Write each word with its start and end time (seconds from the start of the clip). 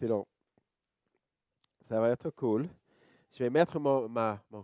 Excellent. 0.00 0.26
Ça 1.86 2.00
va 2.00 2.08
être 2.08 2.30
cool. 2.30 2.66
Je 3.32 3.44
vais 3.44 3.50
mettre 3.50 3.78
mon, 3.78 4.08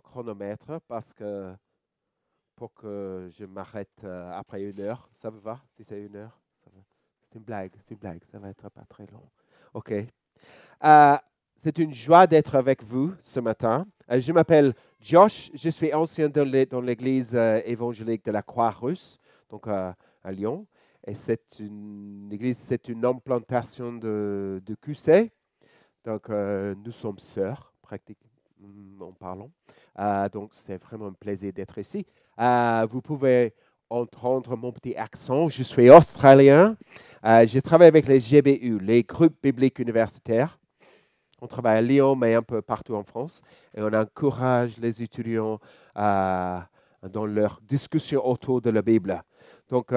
chronomètre 0.03 0.81
parce 0.89 1.13
que 1.13 1.53
pour 2.55 2.73
que 2.73 3.29
je 3.39 3.45
m'arrête 3.45 4.01
euh, 4.03 4.33
après 4.33 4.63
une 4.63 4.81
heure. 4.81 5.11
Ça 5.13 5.29
va? 5.29 5.61
Si 5.77 5.85
c'est 5.85 6.01
une 6.07 6.17
heure. 6.17 6.41
C'est 7.29 7.39
une 7.39 7.45
blague, 7.45 7.73
c'est 7.83 7.91
une 7.91 7.99
blague. 7.99 8.23
Ça 8.33 8.39
va 8.39 8.49
être 8.49 8.71
pas 8.71 8.87
très 8.89 9.05
long. 9.09 9.29
OK. 9.75 9.93
Euh, 9.93 11.17
c'est 11.59 11.77
une 11.81 11.93
joie 11.93 12.27
d'être 12.27 12.55
avec 12.55 12.83
vous 12.83 13.13
ce 13.21 13.39
matin. 13.39 13.87
Euh, 14.11 14.19
je 14.19 14.33
m'appelle 14.33 14.73
Josh. 15.01 15.51
Je 15.53 15.69
suis 15.69 15.93
ancien 15.93 16.31
dans 16.31 16.49
l'é- 16.49 16.65
dans 16.65 16.81
l'église 16.81 17.35
évangélique 17.35 18.25
de 18.25 18.31
la 18.31 18.41
Croix-Russe, 18.41 19.21
donc 19.51 19.67
à 19.69 19.95
Lyon. 20.31 20.67
Et 21.09 21.15
c'est 21.15 21.61
une 21.61 22.29
église, 22.33 22.59
c'est 22.59 22.89
une 22.89 23.05
implantation 23.05 23.93
de, 23.93 24.61
de 24.67 24.75
QC. 24.75 25.31
Donc, 26.05 26.29
euh, 26.31 26.75
nous 26.85 26.91
sommes 26.91 27.21
sœurs, 27.21 27.73
pratiquement 27.81 28.27
en 29.01 29.13
parlant. 29.13 29.51
Euh, 30.01 30.29
donc, 30.29 30.51
c'est 30.57 30.83
vraiment 30.83 31.07
un 31.07 31.13
plaisir 31.13 31.53
d'être 31.53 31.79
ici. 31.79 32.05
Euh, 32.41 32.87
vous 32.91 33.01
pouvez 33.03 33.55
entendre 33.89 34.57
mon 34.57 34.73
petit 34.73 34.97
accent. 34.97 35.49
Je 35.49 35.63
suis 35.63 35.91
australien. 35.91 36.77
Je 37.23 37.61
travaille 37.61 37.89
avec 37.89 38.09
les 38.09 38.19
GBU, 38.19 38.81
les 38.81 39.05
groupes 39.05 39.37
bibliques 39.41 39.79
universitaires. 39.79 40.59
On 41.41 41.47
travaille 41.47 41.79
à 41.79 41.83
Lyon, 41.83 42.17
mais 42.17 42.35
un 42.35 42.43
peu 42.43 42.63
partout 42.63 42.95
en 42.95 43.05
France. 43.05 43.43
Et 43.77 43.81
on 43.81 43.93
encourage 43.93 44.79
les 44.79 45.03
étudiants 45.03 45.61
dans 45.95 47.27
leur 47.27 47.61
discussion 47.63 48.27
autour 48.27 48.61
de 48.61 48.71
la 48.71 48.83
Bible. 48.83 49.23
Donc, 49.69 49.93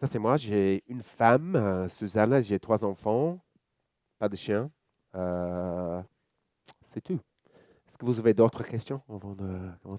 ça, 0.00 0.06
c'est 0.06 0.18
moi. 0.18 0.36
J'ai 0.36 0.84
une 0.86 1.02
femme, 1.02 1.56
euh, 1.56 1.88
Susanna. 1.88 2.40
J'ai 2.40 2.60
trois 2.60 2.84
enfants. 2.84 3.38
Pas 4.18 4.28
de 4.28 4.36
chien. 4.36 4.70
Euh, 5.14 6.00
c'est 6.86 7.00
tout. 7.00 7.18
Est-ce 7.86 7.98
que 7.98 8.04
vous 8.04 8.18
avez 8.18 8.34
d'autres 8.34 8.62
questions 8.62 9.02
avant 9.08 9.34
de? 9.34 9.44
Non, 9.84 9.98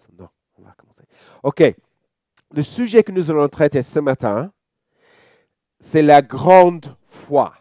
on 0.57 0.61
va 0.63 0.71
commencer. 0.77 1.03
OK. 1.43 1.63
Le 2.51 2.63
sujet 2.63 3.03
que 3.03 3.11
nous 3.11 3.29
allons 3.29 3.47
traiter 3.49 3.81
ce 3.81 3.99
matin, 3.99 4.51
c'est 5.79 6.01
la 6.01 6.21
grande 6.21 6.95
foi. 7.05 7.53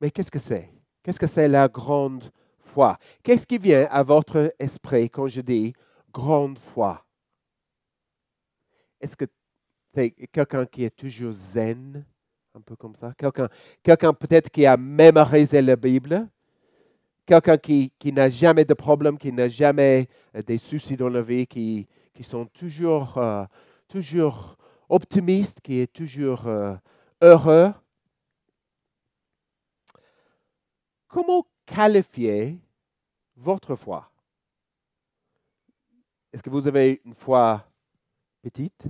Mais 0.00 0.10
qu'est-ce 0.10 0.30
que 0.30 0.38
c'est? 0.38 0.70
Qu'est-ce 1.02 1.18
que 1.18 1.26
c'est 1.26 1.48
la 1.48 1.68
grande 1.68 2.30
foi? 2.58 2.98
Qu'est-ce 3.22 3.46
qui 3.46 3.58
vient 3.58 3.86
à 3.90 4.02
votre 4.02 4.54
esprit 4.58 5.08
quand 5.08 5.28
je 5.28 5.40
dis 5.40 5.72
grande 6.12 6.58
foi? 6.58 7.04
Est-ce 9.00 9.16
que 9.16 9.24
c'est 9.94 10.10
quelqu'un 10.10 10.66
qui 10.66 10.84
est 10.84 10.96
toujours 10.96 11.32
zen, 11.32 12.04
un 12.54 12.60
peu 12.60 12.76
comme 12.76 12.94
ça? 12.94 13.12
Quelqu'un 13.82 14.14
peut-être 14.14 14.50
qui 14.50 14.64
a 14.66 14.76
mémorisé 14.76 15.60
la 15.60 15.76
Bible? 15.76 16.28
Quelqu'un 17.26 17.58
qui, 17.58 17.92
qui 17.98 18.12
n'a 18.12 18.28
jamais 18.28 18.64
de 18.64 18.74
problème, 18.74 19.16
qui 19.16 19.32
n'a 19.32 19.48
jamais 19.48 20.08
euh, 20.34 20.42
des 20.42 20.58
soucis 20.58 20.96
dans 20.96 21.08
la 21.08 21.22
vie, 21.22 21.46
qui, 21.46 21.86
qui 22.12 22.24
sont 22.24 22.46
toujours, 22.46 23.16
euh, 23.16 23.44
toujours 23.86 24.56
optimistes, 24.88 25.60
qui 25.60 25.78
est 25.80 25.92
toujours 25.92 26.46
euh, 26.48 26.74
heureux. 27.20 27.72
Comment 31.06 31.46
qualifier 31.64 32.58
votre 33.36 33.76
foi? 33.76 34.10
Est-ce 36.32 36.42
que 36.42 36.50
vous 36.50 36.66
avez 36.66 37.00
une 37.04 37.14
foi 37.14 37.64
petite, 38.42 38.88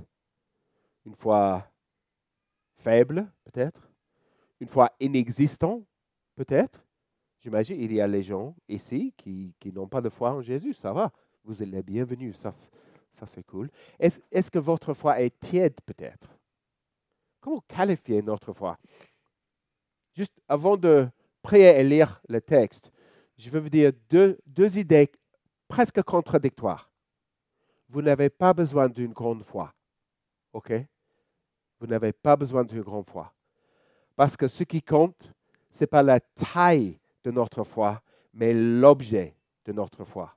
une 1.05 1.15
foi 1.15 1.67
faible, 2.75 3.31
peut-être, 3.43 3.89
une 4.59 4.67
foi 4.67 4.91
inexistante, 4.99 5.83
peut-être? 6.35 6.85
J'imagine 7.39 7.79
il 7.79 7.93
y 7.93 7.99
a 7.99 8.07
les 8.07 8.23
gens 8.23 8.55
ici 8.69 9.13
qui, 9.17 9.53
qui 9.59 9.71
n'ont 9.73 9.87
pas 9.87 10.01
de 10.01 10.09
foi 10.09 10.31
en 10.31 10.41
Jésus, 10.41 10.73
ça 10.73 10.93
va. 10.93 11.11
Vous 11.43 11.61
êtes 11.61 11.69
les 11.69 11.83
bienvenus, 11.83 12.37
ça, 12.37 12.51
ça 13.11 13.25
c'est 13.25 13.43
cool. 13.43 13.69
Est-ce 13.99 14.49
que 14.49 14.59
votre 14.59 14.93
foi 14.93 15.21
est 15.21 15.37
tiède 15.41 15.75
peut-être? 15.85 16.37
Comment 17.41 17.61
qualifier 17.67 18.21
notre 18.21 18.53
foi? 18.53 18.77
Juste 20.13 20.39
avant 20.47 20.77
de 20.77 21.09
prier 21.41 21.77
et 21.79 21.83
lire 21.83 22.21
le 22.29 22.39
texte, 22.39 22.93
je 23.37 23.49
vais 23.49 23.59
vous 23.59 23.69
dire 23.69 23.91
deux, 24.09 24.39
deux 24.45 24.77
idées 24.77 25.11
presque 25.67 26.01
contradictoires. 26.03 26.89
Vous 27.89 28.01
n'avez 28.01 28.29
pas 28.29 28.53
besoin 28.53 28.87
d'une 28.87 29.11
grande 29.11 29.43
foi. 29.43 29.73
OK? 30.53 30.71
Vous 31.83 31.89
n'avez 31.89 32.13
pas 32.13 32.37
besoin 32.37 32.63
d'une 32.63 32.81
grande 32.81 33.09
foi. 33.09 33.33
Parce 34.15 34.37
que 34.37 34.47
ce 34.47 34.63
qui 34.63 34.81
compte, 34.81 35.33
ce 35.69 35.83
n'est 35.83 35.87
pas 35.87 36.01
la 36.01 36.21
taille 36.21 36.97
de 37.25 37.29
notre 37.29 37.65
foi, 37.65 38.01
mais 38.33 38.53
l'objet 38.53 39.35
de 39.65 39.73
notre 39.73 40.05
foi. 40.05 40.33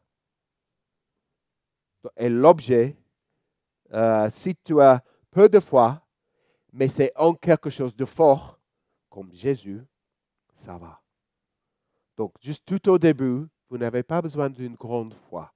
Et 2.16 2.28
l'objet, 2.28 2.96
euh, 3.92 4.28
si 4.28 4.56
tu 4.56 4.80
as 4.80 5.04
peu 5.30 5.48
de 5.48 5.60
foi, 5.60 6.02
mais 6.72 6.88
c'est 6.88 7.12
en 7.14 7.32
quelque 7.32 7.70
chose 7.70 7.94
de 7.94 8.04
fort, 8.04 8.58
comme 9.08 9.32
Jésus, 9.32 9.84
ça 10.52 10.76
va. 10.76 11.00
Donc, 12.16 12.34
juste 12.40 12.64
tout 12.66 12.88
au 12.88 12.98
début, 12.98 13.46
vous 13.70 13.78
n'avez 13.78 14.02
pas 14.02 14.20
besoin 14.20 14.50
d'une 14.50 14.74
grande 14.74 15.14
foi. 15.14 15.54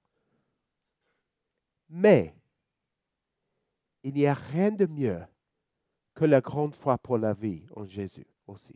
Mais, 1.89 2.33
il 4.03 4.13
n'y 4.13 4.25
a 4.25 4.33
rien 4.33 4.71
de 4.71 4.85
mieux 4.85 5.21
que 6.13 6.25
la 6.25 6.41
grande 6.41 6.75
foi 6.75 6.97
pour 6.97 7.17
la 7.17 7.33
vie 7.33 7.63
en 7.75 7.85
Jésus 7.85 8.27
aussi. 8.47 8.75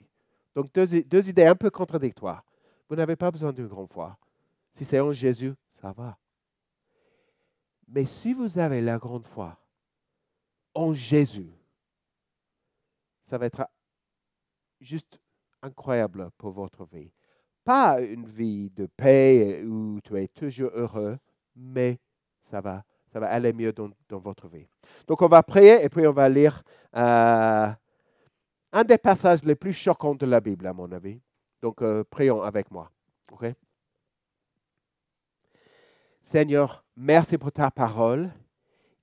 Donc, 0.55 0.71
deux, 0.73 1.29
idées 1.29 1.45
un 1.45 1.55
peu 1.55 1.69
contradictoires. 1.69 2.43
Vous 2.87 2.95
n'avez 2.95 3.15
pas 3.15 3.31
besoin 3.31 3.51
d'une 3.51 3.67
grande 3.67 3.91
foi. 3.91 4.17
Si 4.71 4.85
c'est 4.85 4.99
en 4.99 5.11
Jésus, 5.11 5.53
ça 5.81 5.91
va. 5.91 6.17
Mais 7.87 8.05
si 8.05 8.33
vous 8.33 8.57
avez 8.57 8.81
la 8.81 8.97
grande 8.97 9.27
foi 9.27 9.57
en 10.73 10.93
Jésus, 10.93 11.51
ça 13.25 13.37
va 13.37 13.47
être 13.47 13.67
juste 14.79 15.19
incroyable 15.61 16.29
pour 16.37 16.51
votre 16.51 16.85
vie. 16.85 17.11
Pas 17.63 17.99
une 17.99 18.27
vie 18.27 18.69
de 18.69 18.85
paix 18.85 19.63
où 19.63 19.99
tu 20.03 20.17
es 20.21 20.27
toujours 20.27 20.71
heureux, 20.73 21.17
mais 21.55 21.99
ça 22.39 22.61
va, 22.61 22.83
ça 23.15 23.21
va 23.21 23.31
aller 23.31 23.53
mieux 23.53 23.71
dans, 23.71 24.19
votre 24.19 24.49
vie. 24.49 24.67
Donc 25.07 25.21
on 25.21 25.29
va 25.29 25.41
prier 25.41 25.81
et 25.81 25.87
puis 25.87 26.05
on 26.05 26.11
va 26.11 26.27
lire 26.27 26.61
euh, 26.97 27.71
un 28.73 28.83
des 28.83 28.97
passages 28.97 29.45
les 29.45 29.55
plus 29.55 29.71
choquants 29.71 30.15
de 30.15 30.25
la 30.25 30.41
Bible, 30.41 30.67
à 30.67 30.73
mon 30.73 30.91
avis. 30.91 31.21
Donc 31.61 31.81
euh, 31.81 32.03
prions 32.03 32.41
avec 32.41 32.69
moi. 32.69 32.91
OK? 33.31 33.45
Seigneur, 36.21 36.83
merci 36.97 37.37
pour 37.37 37.53
ta 37.53 37.71
parole 37.71 38.29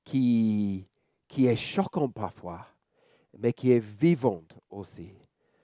qui, 0.04 0.86
qui 1.26 1.46
est 1.46 1.56
choquante 1.56 2.12
parfois, 2.12 2.66
mais 3.38 3.54
qui 3.54 3.72
est 3.72 3.82
vivante 3.82 4.58
aussi. 4.68 5.08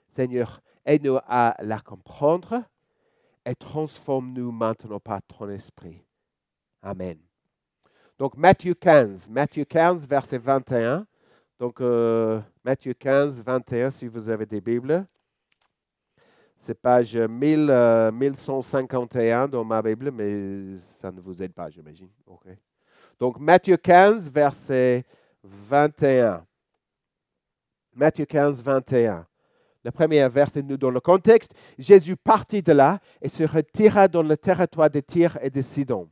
Seigneur, 0.09 0.63
aide-nous 0.87 1.19
à 1.27 1.55
la 1.61 1.81
comprendre 1.81 2.63
et 3.45 3.55
transforme-nous 3.55 4.53
maintenant 4.53 5.01
par 5.01 5.21
ton 5.21 5.51
esprit. 5.51 6.03
Amen. 6.81 7.28
Donc 8.19 8.37
Matthieu 8.37 8.75
15, 8.75 9.31
Matthieu 9.31 9.65
15, 9.65 10.09
verset 10.09 10.39
21. 10.39 11.07
Donc 11.61 11.81
euh, 11.81 12.41
Matthieu 12.65 12.93
15, 12.93 13.43
21, 13.45 13.91
si 13.91 14.09
vous 14.09 14.29
avez 14.29 14.45
des 14.45 14.61
Bibles. 14.61 15.07
C'est 16.57 16.75
page 16.75 17.17
1000, 17.17 17.69
euh, 17.71 18.11
1151 18.11 19.47
dans 19.47 19.65
ma 19.65 19.81
Bible, 19.81 20.11
mais 20.11 20.77
ça 20.79 21.13
ne 21.13 21.21
vous 21.21 21.41
aide 21.41 21.53
pas, 21.53 21.71
j'imagine. 21.71 22.09
OK. 22.27 22.49
Donc 23.21 23.39
Matthieu 23.39 23.77
15, 23.77 24.29
verset 24.33 25.05
21. 25.45 26.45
Matthieu 27.95 28.25
15, 28.25 28.61
21. 28.65 29.25
Le 29.85 29.91
premier 29.93 30.29
verset 30.29 30.63
nous 30.63 30.77
donne 30.77 30.95
le 30.95 31.01
contexte. 31.01 31.55
Jésus 31.79 32.17
partit 32.17 32.63
de 32.63 32.73
là 32.73 32.99
et 33.23 33.29
se 33.29 33.45
retira 33.45 34.09
dans 34.09 34.25
le 34.25 34.37
territoire 34.37 34.91
de 34.91 34.99
Tyr 34.99 35.39
et 35.41 35.51
de 35.51 35.63
Sidon. 35.63 36.09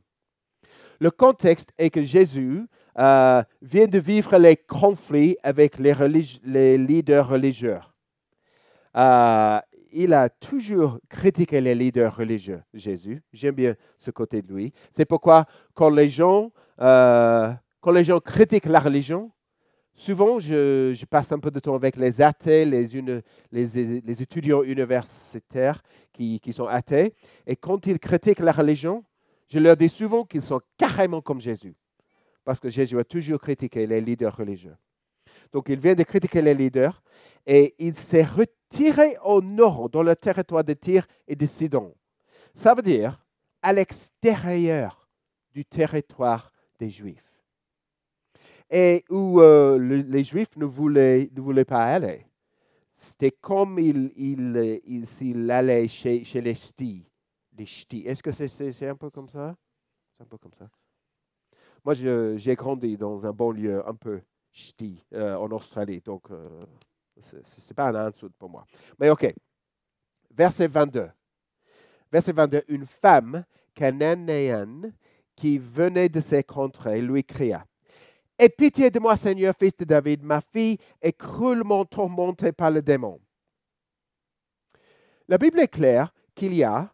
Le 0.99 1.11
contexte 1.11 1.71
est 1.77 1.89
que 1.89 2.01
Jésus 2.01 2.65
euh, 2.97 3.43
vient 3.61 3.87
de 3.87 3.99
vivre 3.99 4.37
les 4.37 4.55
conflits 4.55 5.37
avec 5.43 5.77
les, 5.77 6.77
leaders 6.77 7.29
religieux. 7.29 7.79
Euh, 8.95 9.59
il 9.91 10.13
a 10.13 10.29
toujours 10.29 10.99
critiqué 11.07 11.61
les 11.61 11.75
leaders 11.75 12.15
religieux, 12.15 12.61
Jésus. 12.73 13.21
J'aime 13.31 13.55
bien 13.55 13.75
ce 13.97 14.11
côté 14.11 14.41
de 14.41 14.51
lui. 14.51 14.73
C'est 14.91 15.05
pourquoi 15.05 15.45
quand 15.75 15.89
les 15.89 16.09
gens, 16.09 16.51
euh, 16.81 17.53
critiquent 18.25 18.65
la 18.65 18.79
religion, 18.79 19.31
souvent 19.93 20.39
je, 20.39 21.05
passe 21.05 21.31
un 21.31 21.39
peu 21.39 21.51
de 21.51 21.59
temps 21.59 21.75
avec 21.75 21.95
les 21.95 22.21
athées, 22.21 22.65
les- 22.65 23.21
les 23.51 24.21
étudiants 24.21 24.63
universitaires 24.63 25.81
qui, 26.11 26.39
qui 26.39 26.51
sont 26.51 26.67
athées. 26.67 27.13
Et 27.45 27.55
quand 27.55 27.85
ils 27.85 27.99
critiquent 27.99 28.39
la 28.39 28.51
religion, 28.51 29.03
je 29.47 29.59
leur 29.59 29.77
dis 29.77 29.89
souvent 29.89 30.25
qu'ils 30.25 30.41
sont 30.41 30.61
carrément 30.77 31.21
comme 31.21 31.39
Jésus. 31.39 31.75
Parce 32.43 32.59
que 32.59 32.69
Jésus 32.69 32.97
a 32.99 33.03
toujours 33.03 33.39
critiqué 33.39 33.85
les 33.87 34.01
leaders 34.01 34.35
religieux. 34.35 34.75
Donc 35.51 35.69
il 35.69 35.79
vient 35.79 35.95
de 35.95 36.03
critiquer 36.03 36.41
les 36.41 36.53
leaders 36.53 37.01
et 37.45 37.75
il 37.79 37.95
s'est 37.95 38.23
retiré 38.23 39.17
au 39.23 39.41
nord, 39.41 39.89
dans 39.89 40.03
le 40.03 40.15
territoire 40.15 40.63
de 40.63 40.73
Tyr 40.73 41.07
et 41.27 41.35
de 41.35 41.45
Sidon. 41.45 41.93
Ça 42.53 42.73
veut 42.73 42.81
dire 42.81 43.23
à 43.61 43.73
l'extérieur 43.73 45.07
du 45.53 45.65
territoire 45.65 46.51
des 46.79 46.89
Juifs. 46.89 47.23
Et 48.69 49.05
où 49.09 49.39
euh, 49.41 49.79
les 49.79 50.23
Juifs 50.23 50.55
ne 50.57 50.65
voulaient, 50.65 51.29
pas 51.65 51.85
aller. 51.85 52.25
C'était 52.93 53.31
comme 53.31 53.79
il, 53.79 54.11
il, 54.17 54.81
il, 54.85 55.05
s'il 55.05 55.49
allait 55.49 55.87
chez, 55.87 56.23
les 56.41 56.55
ch'tis. 56.55 57.06
Les 57.57 57.65
ch'tis. 57.65 58.03
Est-ce 58.05 58.21
que 58.21 58.31
c'est, 58.31 58.87
un 58.87 58.95
peu 58.95 59.09
comme 59.09 59.29
ça? 59.29 59.55
C'est 60.15 60.23
un 60.23 60.27
peu 60.27 60.37
comme 60.37 60.53
ça. 60.53 60.69
Moi, 61.83 61.93
j'ai 61.93 62.55
grandi 62.55 62.97
dans 62.97 63.25
un 63.25 63.31
bon 63.31 63.51
lieu 63.51 63.87
un 63.87 63.95
peu 63.95 64.21
ch'ti 64.51 65.03
euh, 65.13 65.35
en 65.35 65.49
Australie. 65.51 66.01
Donc, 66.01 66.29
euh, 66.31 66.65
ce 67.19 67.35
n'est 67.37 67.75
pas 67.75 67.89
un 67.89 67.95
insulte 68.07 68.35
pour 68.37 68.49
moi. 68.49 68.65
Mais 68.99 69.09
OK. 69.09 69.33
Verset 70.31 70.67
22. 70.67 71.09
Verset 72.11 72.31
22. 72.31 72.63
Une 72.67 72.85
femme 72.85 73.43
cananéenne 73.73 74.93
qui 75.35 75.57
venait 75.57 76.09
de 76.09 76.19
ses 76.19 76.43
contrées 76.43 77.01
lui 77.01 77.23
cria 77.23 77.65
Aie 78.39 78.49
pitié 78.49 78.91
de 78.91 78.99
moi, 78.99 79.15
Seigneur, 79.15 79.55
fils 79.57 79.75
de 79.77 79.85
David, 79.85 80.21
ma 80.21 80.41
fille 80.41 80.77
est 81.01 81.13
cruellement 81.13 81.85
tourmentée 81.85 82.51
par 82.51 82.69
le 82.69 82.83
démon. 82.83 83.19
La 85.27 85.39
Bible 85.39 85.59
est 85.59 85.67
claire 85.67 86.13
qu'il 86.35 86.53
y 86.53 86.63
a 86.63 86.93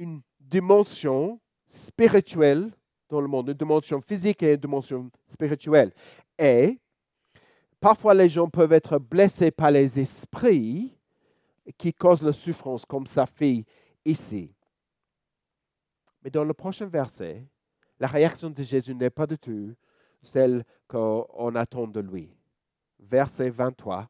une 0.00 0.22
dimension 0.40 1.38
spirituelle 1.66 2.72
dans 3.10 3.20
le 3.20 3.28
monde, 3.28 3.50
une 3.50 3.54
dimension 3.54 4.00
physique 4.00 4.42
et 4.42 4.54
une 4.54 4.60
dimension 4.60 5.10
spirituelle. 5.26 5.92
Et 6.38 6.80
parfois 7.78 8.14
les 8.14 8.28
gens 8.28 8.48
peuvent 8.48 8.72
être 8.72 8.98
blessés 8.98 9.50
par 9.50 9.70
les 9.70 10.00
esprits 10.00 10.96
qui 11.76 11.92
causent 11.92 12.22
la 12.22 12.32
souffrance, 12.32 12.86
comme 12.86 13.06
sa 13.06 13.26
fille 13.26 13.66
ici. 14.04 14.54
Mais 16.24 16.30
dans 16.30 16.44
le 16.44 16.54
prochain 16.54 16.86
verset, 16.86 17.46
la 17.98 18.08
réaction 18.08 18.48
de 18.48 18.62
Jésus 18.62 18.94
n'est 18.94 19.10
pas 19.10 19.26
du 19.26 19.38
tout 19.38 19.74
celle 20.22 20.64
qu'on 20.88 21.54
attend 21.54 21.86
de 21.86 22.00
lui. 22.00 22.34
Verset 22.98 23.50
23. 23.50 24.08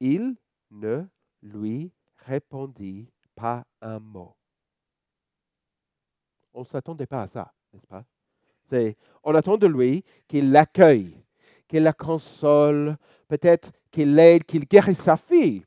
Il 0.00 0.36
ne 0.70 1.04
lui 1.42 1.92
répondit 2.26 3.08
pas 3.36 3.64
un 3.80 4.00
mot. 4.00 4.34
On 6.52 6.60
ne 6.60 6.64
s'attendait 6.66 7.06
pas 7.06 7.22
à 7.22 7.26
ça, 7.26 7.52
n'est-ce 7.72 7.86
pas? 7.86 8.04
on 9.24 9.34
attend 9.34 9.56
de 9.56 9.66
lui 9.66 10.04
qu'il 10.28 10.52
l'accueille, 10.52 11.16
qu'il 11.66 11.82
la 11.82 11.92
console, 11.92 12.96
peut-être 13.26 13.72
qu'il 13.90 14.14
l'aide, 14.14 14.44
qu'il 14.44 14.64
guérisse 14.64 15.00
sa 15.00 15.16
fille. 15.16 15.64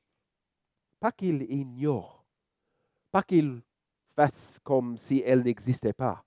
Pas 1.00 1.12
qu'il 1.12 1.44
ignore, 1.52 2.24
pas 3.12 3.24
qu'il 3.24 3.62
fasse 4.16 4.58
comme 4.64 4.98
si 4.98 5.22
elle 5.26 5.42
n'existait 5.44 5.94
pas. 5.94 6.24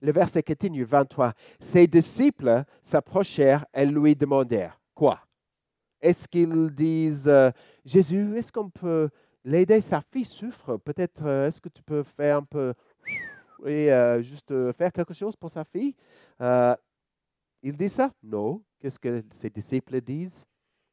Le 0.00 0.12
verset 0.12 0.42
continue, 0.42 0.84
23. 0.84 1.32
Ses 1.60 1.86
disciples 1.86 2.64
s'approchèrent 2.82 3.64
et 3.74 3.86
lui 3.86 4.16
demandèrent 4.16 4.78
quoi? 4.94 5.20
Est-ce 6.00 6.26
qu'ils 6.26 6.70
disent 6.70 7.28
euh, 7.28 7.50
Jésus, 7.84 8.36
est-ce 8.36 8.50
qu'on 8.50 8.70
peut 8.70 9.08
l'aider? 9.44 9.80
Sa 9.80 10.00
fille 10.00 10.24
souffre. 10.24 10.76
Peut-être, 10.78 11.24
euh, 11.24 11.48
est-ce 11.48 11.60
que 11.60 11.68
tu 11.68 11.82
peux 11.82 12.02
faire 12.02 12.38
un 12.38 12.42
peu 12.42 12.74
et 13.66 13.92
euh, 13.92 14.22
juste 14.22 14.52
faire 14.72 14.92
quelque 14.92 15.14
chose 15.14 15.36
pour 15.36 15.50
sa 15.50 15.64
fille 15.64 15.94
Il 17.62 17.76
dit 17.76 17.88
ça? 17.88 18.10
Non. 18.22 18.62
Qu'est-ce 18.80 18.98
que 18.98 19.22
ses 19.30 19.50
disciples 19.50 20.00
disent? 20.00 20.44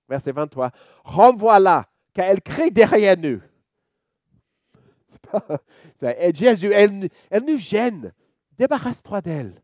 Verset 0.07 0.31
23. 0.31 0.71
Renvoie-la, 1.03 1.87
car 2.13 2.25
elle 2.25 2.41
crie 2.41 2.71
derrière 2.71 3.17
nous. 3.17 3.41
Jésus, 6.33 6.71
elle, 6.71 7.09
elle 7.29 7.45
nous 7.45 7.57
gêne 7.57 8.11
débarrasse-toi 8.59 9.21
d'elle. 9.21 9.63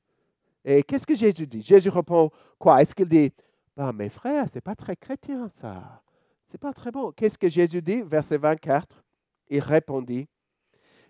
Et 0.63 0.81
qu'est-ce 0.81 1.06
que 1.06 1.13
Jésus 1.13 1.46
dit? 1.46 1.62
Jésus 1.62 1.90
répond 1.90 2.31
quoi? 2.58 2.81
Est-ce 2.81 2.96
qu'il 2.96 3.08
dit, 3.08 3.31
bah, 3.75 3.92
mes 3.94 4.10
frères, 4.10 4.48
c'est 4.51 4.62
pas 4.62 4.74
très 4.74 4.96
chrétien 4.96 5.48
ça. 5.50 6.01
C'est 6.48 6.58
pas 6.58 6.74
très 6.74 6.92
bon. 6.92 7.12
Qu'est-ce 7.12 7.38
que 7.38 7.50
Jésus 7.50 7.81
dit? 7.81 8.01
Verset 8.01 8.38
24. 8.38 9.04
Il 9.50 9.60
répondit, 9.60 10.28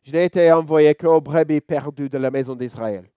je 0.05 0.13
n'ai 0.13 0.23
été 0.23 0.49
envoyé 0.53 0.95
qu'aux 0.95 1.19
brebis 1.19 1.59
perdues 1.59 2.07
de 2.07 2.17
la 2.17 2.31
maison 2.31 2.55
d'Israël. 2.55 3.11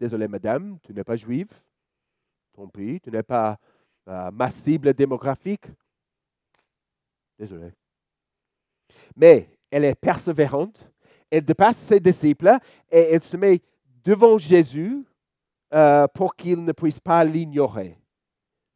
Désolé, 0.00 0.26
madame, 0.26 0.80
tu 0.82 0.92
n'es 0.92 1.04
pas 1.04 1.14
juive. 1.14 1.52
Tant 2.52 2.66
pis, 2.66 3.00
tu 3.00 3.12
n'es 3.12 3.22
pas 3.22 3.56
euh, 4.08 4.32
ma 4.32 4.50
cible 4.50 4.92
démographique. 4.92 5.66
Désolé. 7.38 7.72
Mais 9.14 9.48
elle 9.70 9.84
est 9.84 9.94
persévérante 9.94 10.92
elle 11.32 11.44
dépasse 11.44 11.78
ses 11.78 11.98
disciples 11.98 12.58
et 12.90 13.14
elle 13.14 13.20
se 13.22 13.38
met 13.38 13.62
devant 14.04 14.36
Jésus 14.36 15.02
euh, 15.72 16.06
pour 16.08 16.36
qu'il 16.36 16.62
ne 16.62 16.72
puisse 16.72 17.00
pas 17.00 17.24
l'ignorer. 17.24 17.98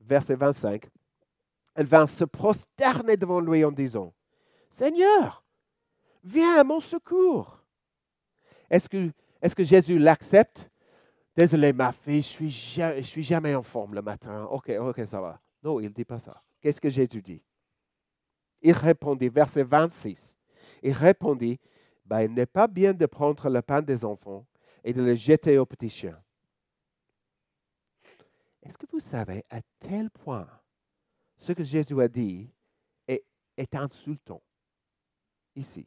Verset 0.01 0.37
25. 0.37 0.89
Elle 1.75 1.87
vint 1.87 2.07
se 2.07 2.25
prosterner 2.25 3.19
devant 3.19 3.41
lui 3.41 3.63
en 3.63 3.73
disant, 3.73 4.15
Seigneur, 4.71 5.45
viens 6.27 6.61
à 6.61 6.65
mon 6.65 6.81
secours. 6.81 7.63
Est-ce 8.69 8.89
que, 8.89 9.11
est 9.41 9.55
que 9.55 9.65
Jésus 9.65 9.99
l'accepte? 9.99 10.71
Désolé, 11.37 11.73
ma 11.73 11.93
fille, 11.93 12.23
je 12.23 12.27
suis, 12.27 12.51
je 12.51 13.01
suis 13.03 13.23
jamais 13.23 13.55
en 13.55 13.63
forme 13.63 13.95
le 13.95 14.03
matin. 14.03 14.45
Ok, 14.45 14.71
ok, 14.71 15.03
ça 15.07 15.21
va. 15.21 15.41
Non, 15.63 15.81
il 15.81 15.85
ne 15.85 15.95
dit 15.95 16.05
pas 16.05 16.19
ça. 16.19 16.43
Qu'est-ce 16.61 16.81
que 16.81 16.89
Jésus 16.89 17.23
dit? 17.23 17.43
Il 18.63 18.73
répondit, 18.73 19.29
verset 19.29 19.63
26, 19.63 20.39
il 20.83 20.93
répondit, 20.93 21.61
ben, 22.05 22.23
il 22.23 22.33
n'est 22.33 22.47
pas 22.47 22.67
bien 22.67 22.95
de 22.95 23.07
prendre 23.07 23.49
le 23.49 23.63
pain 23.63 23.83
des 23.83 24.05
enfants 24.05 24.47
et 24.83 24.93
de 24.93 25.03
le 25.03 25.15
jeter 25.15 25.59
aux 25.59 25.67
petits 25.67 25.91
chiens. 25.91 26.21
Est-ce 28.63 28.79
que 28.79 28.87
vous 28.91 29.01
savez 29.01 29.45
à 29.51 29.61
tel 29.79 30.11
point 30.11 30.49
ce 31.37 31.53
que 31.53 31.63
Jésus 31.63 32.01
a 32.01 32.09
dit 32.09 32.51
est, 33.07 33.75
insultant? 33.75 34.43
Ici? 35.55 35.87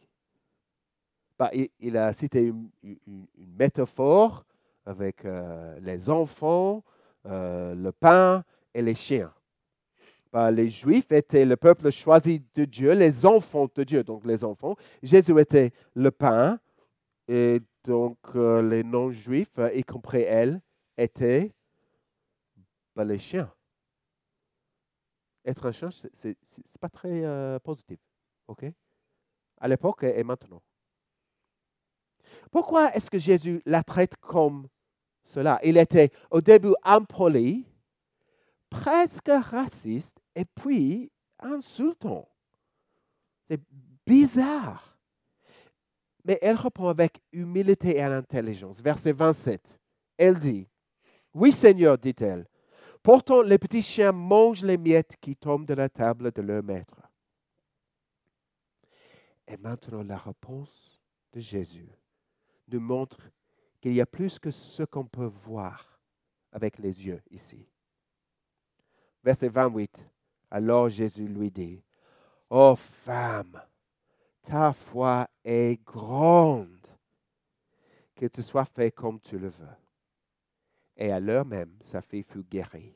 Ben, 1.39 1.50
il, 1.80 1.95
a 1.95 2.12
cité 2.12 2.53
une, 2.83 3.00
métaphore 3.38 4.45
avec 4.86 5.24
euh, 5.24 5.80
les 5.80 6.09
enfants, 6.09 6.83
euh, 7.27 7.74
le 7.75 7.94
pain 7.94 8.44
et 8.74 8.81
les 8.81 8.94
chiens. 8.94 9.33
Bah, 10.33 10.51
les 10.51 10.69
Juifs 10.69 11.09
étaient 11.13 11.45
le 11.45 11.56
peuple 11.56 11.91
choisi 11.91 12.44
de 12.56 12.65
Dieu, 12.65 12.91
les 12.91 13.25
enfants 13.25 13.69
de 13.74 13.83
Dieu. 13.86 14.03
Donc 14.03 14.25
les 14.25 14.44
enfants, 14.44 14.75
Jésus 15.01 15.39
était 15.39 15.71
le 15.95 16.11
pain, 16.11 16.59
et 17.30 17.61
donc 17.85 18.18
euh, 18.35 18.61
les 18.61 18.83
non-juifs, 18.83 19.59
y 19.73 19.83
compris 19.83 20.23
elle, 20.23 20.59
étaient 20.97 21.54
bah, 22.97 23.06
les 23.06 23.18
chiens. 23.18 23.49
Être 25.45 25.68
un 25.68 25.71
chien, 25.71 25.90
ce 25.90 26.28
n'est 26.28 26.35
pas 26.81 26.90
très 26.90 27.59
positif. 27.63 27.97
À 29.61 29.68
l'époque 29.69 30.04
et 30.04 30.23
maintenant. 30.25 30.61
Pourquoi 32.51 32.94
est-ce 32.95 33.09
que 33.09 33.19
Jésus 33.19 33.61
la 33.65 33.83
traite 33.83 34.15
comme 34.18 34.68
cela? 35.23 35.59
Il 35.63 35.77
était 35.77 36.11
au 36.31 36.41
début 36.41 36.73
impoli, 36.83 37.65
presque 38.69 39.29
raciste 39.29 40.18
et 40.35 40.45
puis 40.45 41.11
insultant. 41.39 42.27
C'est 43.47 43.61
bizarre. 44.06 44.97
Mais 46.25 46.37
elle 46.41 46.56
répond 46.56 46.87
avec 46.87 47.21
humilité 47.31 47.97
et 47.97 48.03
intelligence. 48.03 48.81
Verset 48.81 49.11
27. 49.11 49.79
Elle 50.18 50.39
dit, 50.39 50.68
Oui 51.33 51.51
Seigneur, 51.51 51.97
dit-elle, 51.97 52.45
pourtant 53.01 53.41
les 53.41 53.57
petits 53.57 53.81
chiens 53.81 54.11
mangent 54.11 54.63
les 54.63 54.77
miettes 54.77 55.15
qui 55.21 55.35
tombent 55.35 55.65
de 55.65 55.73
la 55.73 55.89
table 55.89 56.31
de 56.31 56.41
leur 56.41 56.63
maître. 56.63 57.01
Et 59.47 59.57
maintenant 59.57 60.03
la 60.03 60.18
réponse 60.18 61.01
de 61.33 61.39
Jésus 61.39 61.89
nous 62.71 62.80
montre 62.80 63.19
qu'il 63.81 63.94
y 63.94 64.02
a 64.02 64.06
plus 64.06 64.40
que 64.40 64.52
ce 64.52 64.83
qu'on 64.83 65.06
peut 65.06 65.26
voir 65.26 65.99
avec 66.52 66.78
les 66.78 67.06
yeux 67.06 67.21
ici. 67.31 67.68
Verset 69.23 69.49
28. 69.49 70.06
Alors 70.52 70.90
Jésus 70.90 71.28
lui 71.28 71.52
dit, 71.52 71.83
Ô 72.49 72.71
oh 72.71 72.76
femme, 72.76 73.61
ta 74.42 74.73
foi 74.73 75.28
est 75.44 75.83
grande, 75.85 76.88
que 78.16 78.26
te 78.26 78.42
soit 78.42 78.66
fait 78.66 78.92
comme 78.92 79.19
tu 79.19 79.38
le 79.38 79.49
veux. 79.49 79.68
Et 80.97 81.11
à 81.11 81.19
l'heure 81.19 81.45
même, 81.45 81.78
sa 81.81 82.02
fille 82.02 82.23
fut 82.23 82.44
guérie. 82.44 82.95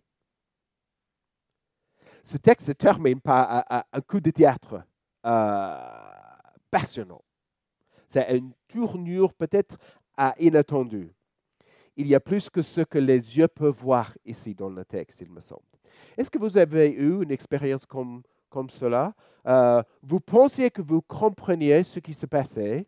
Ce 2.23 2.37
texte 2.37 2.67
se 2.67 2.71
termine 2.71 3.21
par 3.21 3.65
un 3.69 4.01
coup 4.01 4.19
de 4.19 4.31
théâtre 4.31 4.83
euh, 5.25 5.77
passionnant. 6.71 7.23
C'est 8.13 8.37
une 8.37 8.53
tournure 8.67 9.33
peut-être 9.33 9.75
inattendue. 10.37 11.11
il 11.95 12.05
y 12.05 12.13
a 12.13 12.19
plus 12.19 12.47
que 12.47 12.61
ce 12.61 12.81
que 12.81 12.99
les 12.99 13.37
yeux 13.37 13.47
peuvent 13.47 13.73
voir 13.75 14.15
ici 14.23 14.53
dans 14.53 14.69
le 14.69 14.85
texte, 14.85 15.21
il 15.21 15.31
me 15.31 15.39
semble. 15.41 15.63
Est-ce 16.15 16.29
que 16.29 16.37
vous 16.37 16.55
avez 16.55 16.91
eu 16.91 17.23
une 17.23 17.31
expérience 17.31 17.87
comme, 17.87 18.21
comme 18.49 18.69
cela? 18.69 19.15
Euh, 19.47 19.81
Vous 20.03 20.19
pensiez 20.19 20.69
que 20.69 20.83
vous 20.83 21.01
compreniez 21.01 21.81
ce 21.81 21.99
qui 21.99 22.13
se 22.13 22.27
passait, 22.27 22.85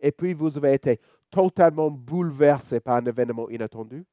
et 0.00 0.10
puis 0.10 0.32
vous 0.32 0.56
avez 0.56 0.72
été 0.72 0.98
totalement 1.30 1.90
bouleversé 1.90 2.80
par 2.80 2.96
un 2.96 3.04
événement 3.04 3.50
inattendu? 3.50 4.06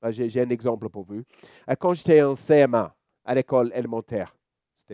Ben, 0.00 0.10
J'ai 0.10 0.40
un 0.40 0.50
exemple 0.50 0.88
pour 0.88 1.04
vous. 1.04 1.22
Euh, 1.68 1.74
quand 1.78 1.94
j'étais 1.94 2.20
en 2.22 2.34
CMA, 2.34 2.92
à 3.24 3.34
l'école 3.36 3.70
élémentaire, 3.76 4.34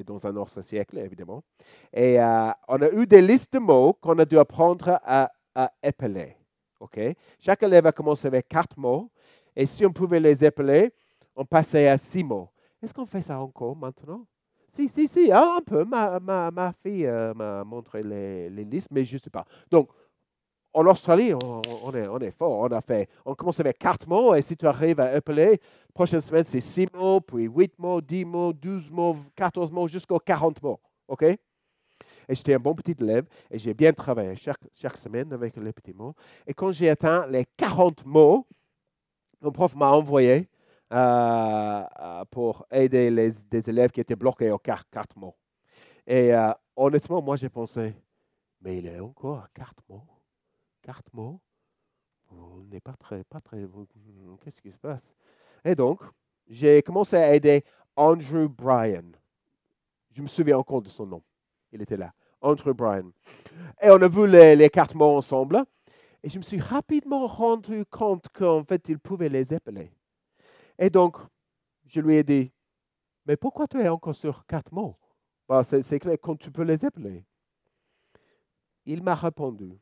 dans 0.04 0.26
un 0.26 0.36
autre 0.36 0.62
siècle, 0.62 0.98
évidemment, 0.98 1.42
et 1.92 2.20
euh, 2.20 2.50
on 2.68 2.82
a 2.82 2.90
eu 2.90 3.06
des 3.06 3.22
listes 3.22 3.52
de 3.52 3.58
mots 3.58 3.92
qu'on 3.94 4.18
a 4.18 4.24
dû 4.24 4.38
apprendre 4.38 5.00
à, 5.04 5.30
à 5.54 5.72
épeler. 5.82 6.36
Chaque 7.38 7.62
élève 7.62 7.86
a 7.86 7.92
commencé 7.92 8.26
avec 8.26 8.48
quatre 8.48 8.78
mots, 8.78 9.10
et 9.54 9.66
si 9.66 9.84
on 9.84 9.92
pouvait 9.92 10.20
les 10.20 10.44
épeler, 10.44 10.92
on 11.34 11.44
passait 11.44 11.88
à 11.88 11.98
six 11.98 12.22
mots. 12.22 12.48
Est-ce 12.82 12.94
qu'on 12.94 13.06
fait 13.06 13.22
ça 13.22 13.40
encore 13.40 13.76
maintenant? 13.76 14.26
Si, 14.70 14.88
si, 14.88 15.08
si, 15.08 15.32
ah, 15.32 15.56
un 15.58 15.60
peu. 15.60 15.84
Ma, 15.84 16.20
ma, 16.20 16.50
ma 16.50 16.72
fille 16.72 17.06
euh, 17.06 17.34
m'a 17.34 17.64
montré 17.64 18.02
les, 18.02 18.50
les, 18.50 18.64
listes, 18.64 18.88
mais 18.90 19.02
je 19.02 19.16
ne 19.16 19.20
sais 19.20 19.30
pas. 19.30 19.44
Donc, 19.70 19.88
en 20.78 20.86
Australie, 20.86 21.34
on, 21.34 22.20
est, 22.20 22.30
fort. 22.30 22.60
On 22.60 22.68
a 22.68 22.80
fait, 22.80 23.08
on 23.24 23.34
commence 23.34 23.58
avec 23.58 23.78
quatre 23.78 24.06
mots, 24.06 24.32
et 24.36 24.42
si 24.42 24.56
tu 24.56 24.64
arrives 24.64 25.00
à 25.00 25.06
appeler, 25.06 25.60
prochaine 25.92 26.20
semaine, 26.20 26.44
c'est 26.44 26.60
six 26.60 26.86
mots, 26.94 27.20
puis 27.20 27.48
huit 27.48 27.76
mots, 27.78 28.00
dix 28.00 28.24
mots, 28.24 28.52
douze 28.52 28.88
mots, 28.88 29.16
quatorze 29.34 29.72
mots, 29.72 29.88
jusqu'aux 29.88 30.20
quarante 30.20 30.62
mots. 30.62 30.78
OK? 31.08 31.24
Et 31.24 31.38
j'étais 32.28 32.54
un 32.54 32.60
bon 32.60 32.76
petit 32.76 32.94
élève 33.00 33.24
et 33.50 33.58
j'ai 33.58 33.74
bien 33.74 33.92
travaillé 33.92 34.36
chaque, 34.36 34.96
semaine 34.96 35.32
avec 35.32 35.56
les 35.56 35.72
petits 35.72 35.94
mots. 35.94 36.14
Et 36.46 36.54
quand 36.54 36.70
j'ai 36.70 36.90
atteint 36.90 37.26
les 37.26 37.44
40 37.56 38.06
mots, 38.06 38.46
mon 39.40 39.50
prof 39.50 39.74
m'a 39.74 39.90
envoyé 39.90 40.48
euh, 40.92 41.82
euh, 42.00 42.24
pour 42.30 42.66
aider 42.70 43.10
les, 43.10 43.32
des 43.50 43.68
élèves 43.68 43.90
qui 43.90 44.00
étaient 44.00 44.14
bloqués 44.14 44.52
aux 44.52 44.58
4, 44.58 44.84
mots. 45.16 45.34
Et 46.06 46.32
euh, 46.32 46.52
honnêtement, 46.76 47.20
moi, 47.20 47.34
j'ai 47.34 47.48
pensé, 47.48 47.94
mais 48.60 48.78
il 48.78 48.86
est 48.86 49.00
encore 49.00 49.38
à 49.38 49.48
4 49.54 49.72
mots? 49.88 50.04
4 50.88 51.12
mots 51.12 51.38
On 52.30 52.62
n'est 52.70 52.80
pas 52.80 52.94
très, 52.94 53.22
pas 53.24 53.40
très. 53.40 53.62
Qu'est-ce 54.40 54.62
qui 54.62 54.72
se 54.72 54.78
passe? 54.78 55.12
Et 55.62 55.74
donc, 55.74 56.00
j'ai 56.46 56.80
commencé 56.82 57.14
à 57.14 57.34
aider 57.34 57.62
Andrew 57.94 58.48
Bryan. 58.48 59.12
Je 60.10 60.22
me 60.22 60.26
souviens 60.26 60.56
encore 60.56 60.80
de 60.80 60.88
son 60.88 61.04
nom. 61.04 61.22
Il 61.72 61.82
était 61.82 61.98
là. 61.98 62.14
Andrew 62.40 62.72
Bryan. 62.72 63.12
Et 63.82 63.90
on 63.90 64.00
a 64.00 64.08
vu 64.08 64.26
les, 64.26 64.56
les 64.56 64.70
quatre 64.70 64.94
mots 64.94 65.14
ensemble. 65.14 65.62
Et 66.22 66.30
je 66.30 66.38
me 66.38 66.42
suis 66.42 66.58
rapidement 66.58 67.26
rendu 67.26 67.84
compte 67.84 68.26
qu'en 68.30 68.64
fait, 68.64 68.88
il 68.88 68.98
pouvait 68.98 69.28
les 69.28 69.52
épeler. 69.52 69.92
Et 70.78 70.88
donc, 70.88 71.18
je 71.84 72.00
lui 72.00 72.14
ai 72.14 72.24
dit, 72.24 72.50
mais 73.26 73.36
pourquoi 73.36 73.66
tu 73.66 73.78
es 73.78 73.88
encore 73.88 74.16
sur 74.16 74.46
quatre 74.46 74.72
mots 74.72 74.96
bah, 75.46 75.62
C'est 75.64 75.98
clair, 75.98 76.16
quand 76.18 76.36
tu 76.36 76.50
peux 76.50 76.64
les 76.64 76.86
épeler. 76.86 77.26
Il 78.86 79.02
m'a 79.02 79.14
répondu, 79.14 79.78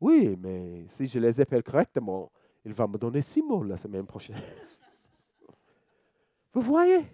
oui, 0.00 0.36
mais 0.40 0.84
si 0.88 1.06
je 1.06 1.18
les 1.18 1.40
épelle 1.40 1.62
correctement, 1.62 2.30
il 2.64 2.72
va 2.72 2.86
me 2.86 2.98
donner 2.98 3.20
six 3.20 3.42
mots 3.42 3.62
la 3.62 3.76
semaine 3.76 4.06
prochaine. 4.06 4.36
Vous 6.54 6.62
voyez? 6.62 7.06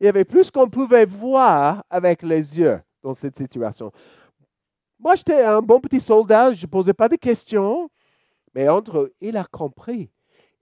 Il 0.00 0.06
y 0.06 0.08
avait 0.08 0.24
plus 0.24 0.50
qu'on 0.50 0.68
pouvait 0.68 1.06
voir 1.06 1.84
avec 1.88 2.22
les 2.22 2.58
yeux 2.58 2.80
dans 3.02 3.14
cette 3.14 3.36
situation. 3.36 3.92
Moi, 4.98 5.14
j'étais 5.16 5.44
un 5.44 5.60
bon 5.60 5.80
petit 5.80 6.00
soldat, 6.00 6.52
je 6.52 6.64
ne 6.64 6.70
posais 6.70 6.94
pas 6.94 7.08
de 7.08 7.16
questions, 7.16 7.90
mais 8.54 8.68
entre 8.68 9.12
il 9.20 9.36
a 9.36 9.44
compris 9.44 10.10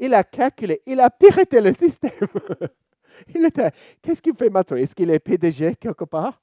il 0.02 0.14
a 0.14 0.24
calculé, 0.24 0.82
il 0.84 0.98
a 0.98 1.10
piraté 1.10 1.60
le 1.60 1.72
système. 1.72 2.10
il 3.34 3.44
était, 3.44 3.70
qu'est-ce 4.02 4.20
qu'il 4.20 4.34
fait 4.34 4.50
maintenant? 4.50 4.76
Est-ce 4.76 4.96
qu'il 4.96 5.08
est 5.10 5.20
PDG 5.20 5.76
quelque 5.76 6.04
part? 6.04 6.42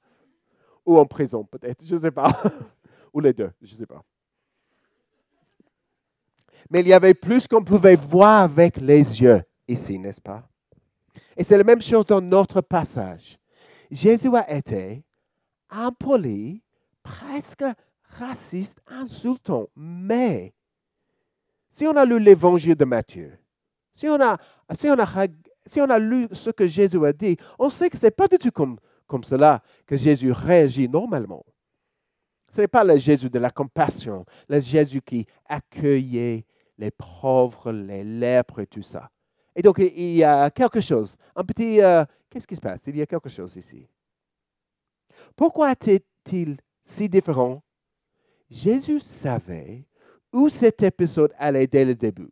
Ou 0.86 0.98
en 0.98 1.04
prison 1.04 1.44
peut-être, 1.44 1.84
je 1.84 1.94
ne 1.94 2.00
sais 2.00 2.10
pas. 2.10 2.32
Ou 3.12 3.20
les 3.20 3.34
deux, 3.34 3.50
je 3.60 3.74
ne 3.74 3.80
sais 3.80 3.86
pas. 3.86 4.02
Mais 6.68 6.80
il 6.80 6.88
y 6.88 6.92
avait 6.92 7.14
plus 7.14 7.46
qu'on 7.46 7.64
pouvait 7.64 7.96
voir 7.96 8.42
avec 8.42 8.76
les 8.76 9.22
yeux 9.22 9.42
ici, 9.66 9.98
n'est-ce 9.98 10.20
pas? 10.20 10.42
Et 11.36 11.44
c'est 11.44 11.56
la 11.56 11.64
même 11.64 11.80
chose 11.80 12.06
dans 12.06 12.20
notre 12.20 12.60
passage. 12.60 13.38
Jésus 13.90 14.34
a 14.36 14.50
été 14.50 15.02
impoli, 15.70 16.62
presque 17.02 17.64
raciste, 18.02 18.80
insultant. 18.86 19.68
Mais 19.76 20.52
si 21.70 21.86
on 21.86 21.96
a 21.96 22.04
lu 22.04 22.18
l'évangile 22.18 22.74
de 22.74 22.84
Matthieu, 22.84 23.38
si 23.94 24.08
on 24.08 24.20
a, 24.20 24.38
si 24.76 24.88
on 24.88 24.98
a, 24.98 25.26
si 25.66 25.80
on 25.80 25.88
a 25.88 25.98
lu 25.98 26.28
ce 26.32 26.50
que 26.50 26.66
Jésus 26.66 27.04
a 27.04 27.12
dit, 27.12 27.36
on 27.58 27.68
sait 27.68 27.90
que 27.90 27.96
ce 27.96 28.06
n'est 28.06 28.10
pas 28.10 28.28
du 28.28 28.38
tout 28.38 28.50
comme, 28.50 28.78
comme 29.06 29.24
cela 29.24 29.62
que 29.86 29.96
Jésus 29.96 30.32
réagit 30.32 30.88
normalement. 30.88 31.44
Ce 32.52 32.60
n'est 32.60 32.68
pas 32.68 32.82
le 32.82 32.98
Jésus 32.98 33.30
de 33.30 33.38
la 33.38 33.50
compassion, 33.50 34.24
le 34.48 34.58
Jésus 34.58 35.00
qui 35.00 35.26
accueillait 35.48 36.44
les 36.80 36.90
pauvres, 36.90 37.72
les 37.72 38.02
lèpres 38.02 38.60
et 38.60 38.66
tout 38.66 38.82
ça. 38.82 39.10
Et 39.54 39.62
donc, 39.62 39.78
il 39.78 40.16
y 40.16 40.24
a 40.24 40.50
quelque 40.50 40.80
chose, 40.80 41.16
un 41.36 41.44
petit... 41.44 41.80
Euh, 41.80 42.04
qu'est-ce 42.30 42.46
qui 42.46 42.56
se 42.56 42.60
passe? 42.60 42.80
Il 42.86 42.96
y 42.96 43.02
a 43.02 43.06
quelque 43.06 43.28
chose 43.28 43.54
ici. 43.56 43.86
Pourquoi 45.36 45.72
était-il 45.72 46.56
si 46.82 47.08
différent? 47.08 47.62
Jésus 48.48 49.00
savait 49.00 49.84
où 50.32 50.48
cet 50.48 50.82
épisode 50.82 51.34
allait 51.38 51.66
dès 51.66 51.84
le 51.84 51.94
début. 51.94 52.30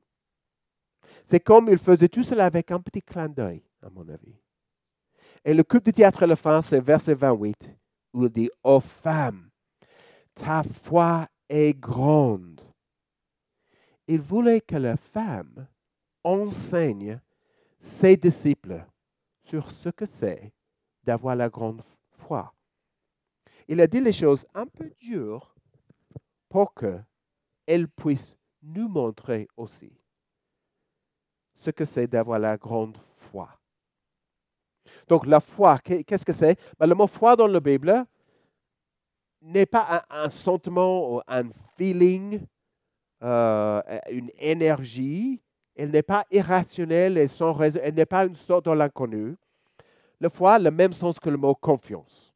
C'est 1.25 1.41
comme 1.41 1.69
il 1.69 1.79
faisait 1.79 2.09
tout 2.09 2.23
cela 2.23 2.47
avec 2.47 2.71
un 2.71 2.81
petit 2.81 3.03
clin 3.03 3.29
d'œil, 3.29 3.63
à 3.83 3.91
mon 3.91 4.09
avis. 4.09 4.41
Et 5.45 5.53
le 5.53 5.63
coup 5.63 5.79
de 5.79 5.91
théâtre 5.91 6.23
à 6.23 6.27
la 6.27 6.37
fin, 6.37 6.63
c'est 6.63 6.81
verset 6.81 7.15
28, 7.15 7.71
où 8.15 8.25
il 8.25 8.31
dit 8.31 8.51
Ô 8.65 8.77
oh 8.77 8.81
femme, 8.81 9.51
ta 10.35 10.63
foi 10.63 11.29
est 11.49 11.79
grande. 11.79 12.58
Il 14.09 14.21
voulait 14.21 14.61
que 14.61 14.77
la 14.77 14.97
femme 14.97 15.69
enseigne 16.25 17.21
ses 17.79 18.17
disciples 18.17 18.85
sur 19.45 19.71
ce 19.71 19.91
que 19.91 20.07
c'est 20.07 20.53
d'avoir 21.05 21.37
la 21.37 21.49
grande 21.49 21.83
foi. 22.11 22.53
Il 23.69 23.81
a 23.81 23.87
dit 23.87 24.01
les 24.01 24.13
choses 24.13 24.47
un 24.55 24.67
peu 24.67 24.91
dures 24.99 25.55
pour 26.49 26.75
qu'elle 26.75 27.89
puisse 27.89 28.35
nous 28.63 28.89
montrer 28.89 29.47
aussi 29.57 29.93
ce 31.55 31.71
que 31.71 31.85
c'est 31.85 32.07
d'avoir 32.07 32.39
la 32.39 32.57
grande 32.57 32.97
foi. 33.17 33.51
Donc 35.07 35.27
la 35.27 35.41
foi, 35.41 35.79
qu'est-ce 35.79 36.25
que 36.25 36.33
c'est? 36.33 36.59
Ben, 36.79 36.87
Le 36.87 36.95
mot 36.95 37.07
foi 37.07 37.37
dans 37.37 37.47
la 37.47 37.61
Bible 37.61 38.07
n'est 39.43 39.67
pas 39.67 40.05
un, 40.09 40.31
sentiment 40.31 41.15
ou 41.15 41.21
un 41.27 41.51
feeling, 41.77 42.41
euh, 43.23 43.81
une 44.11 44.31
énergie. 44.39 45.41
Elle 45.75 45.91
n'est 45.91 46.03
pas 46.03 46.27
irrationnelle 46.31 47.19
et 47.19 47.29
sans 47.29 47.53
raison. 47.53 47.81
Elle 47.83 47.95
n'est 47.95 48.07
pas 48.07 48.25
une 48.25 48.35
sorte 48.35 48.67
de 48.67 48.73
l'inconnu. 48.73 49.37
La 50.21 50.31
foi 50.31 50.59
le 50.59 50.71
même 50.71 50.93
sens 50.93 51.21
que 51.21 51.31
le 51.31 51.37
mot 51.37 51.55
confiance. 51.55 52.35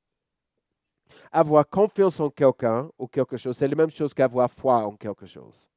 Avoir 1.32 1.68
confiance 1.68 2.20
en 2.20 2.30
quelqu'un 2.30 2.88
ou 2.98 3.06
quelque 3.06 3.36
chose, 3.36 3.56
c'est 3.56 3.68
la 3.68 3.74
même 3.74 3.90
chose 3.90 4.14
qu'avoir 4.14 4.50
foi 4.50 4.76
en 4.86 4.96
quelque 4.96 5.26
chose. 5.26 5.68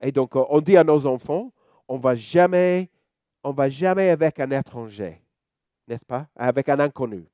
Et 0.00 0.12
donc, 0.12 0.34
on 0.34 0.60
dit 0.60 0.76
à 0.76 0.84
nos 0.84 1.04
enfants, 1.06 1.52
on 1.88 1.98
va 1.98 2.14
jamais, 2.14 2.90
on 3.42 3.52
va 3.52 3.68
jamais 3.68 4.10
avec 4.10 4.38
un 4.40 4.50
étranger, 4.50 5.22
n'est-ce 5.86 6.04
pas? 6.04 6.28
Avec 6.36 6.68
un 6.68 6.78
inconnu. 6.78 7.26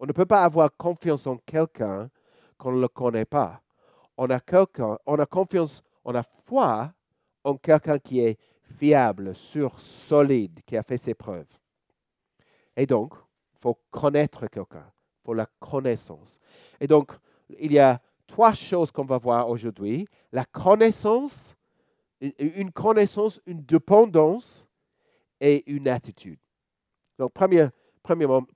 On 0.00 0.06
ne 0.06 0.12
peut 0.12 0.26
pas 0.26 0.42
avoir 0.42 0.70
confiance 0.76 1.26
en 1.26 1.36
quelqu'un 1.36 2.10
qu'on 2.58 2.72
ne 2.72 2.80
le 2.80 2.88
connaît 2.88 3.24
pas. 3.24 3.60
On 4.16 4.28
a 4.28 5.26
confiance, 5.26 5.82
on 6.04 6.14
a 6.14 6.22
foi 6.22 6.92
en 7.42 7.56
quelqu'un 7.56 7.98
qui 7.98 8.20
est 8.20 8.38
fiable, 8.78 9.34
sûr, 9.34 9.78
solide, 9.80 10.60
qui 10.66 10.76
a 10.76 10.82
fait 10.82 10.96
ses 10.96 11.14
preuves. 11.14 11.58
Et 12.76 12.86
donc, 12.86 13.14
il 13.54 13.58
faut 13.60 13.78
connaître 13.90 14.46
quelqu'un, 14.48 14.90
faut 15.24 15.34
la 15.34 15.46
connaissance. 15.60 16.38
Et 16.80 16.86
donc, 16.86 17.12
il 17.58 17.72
y 17.72 17.78
a 17.78 18.00
trois 18.26 18.54
choses 18.54 18.90
qu'on 18.90 19.04
va 19.04 19.18
voir 19.18 19.48
aujourd'hui. 19.48 20.06
La 20.32 20.44
connaissance, 20.44 21.54
une 22.20 22.72
connaissance, 22.72 23.40
une 23.46 23.62
dépendance 23.62 24.66
et 25.40 25.70
une 25.70 25.88
attitude. 25.88 26.38
Donc, 27.18 27.32
premièrement, 28.02 28.46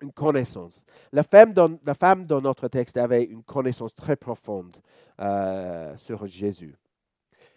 une 0.00 0.12
connaissance. 0.12 0.84
La 1.12 1.22
femme, 1.22 1.52
dans, 1.52 2.40
notre 2.40 2.68
texte 2.68 2.96
avait 2.96 3.24
une 3.24 3.42
connaissance 3.42 3.94
très 3.94 4.16
profonde 4.16 4.76
euh, 5.20 5.96
sur 5.96 6.26
Jésus. 6.26 6.76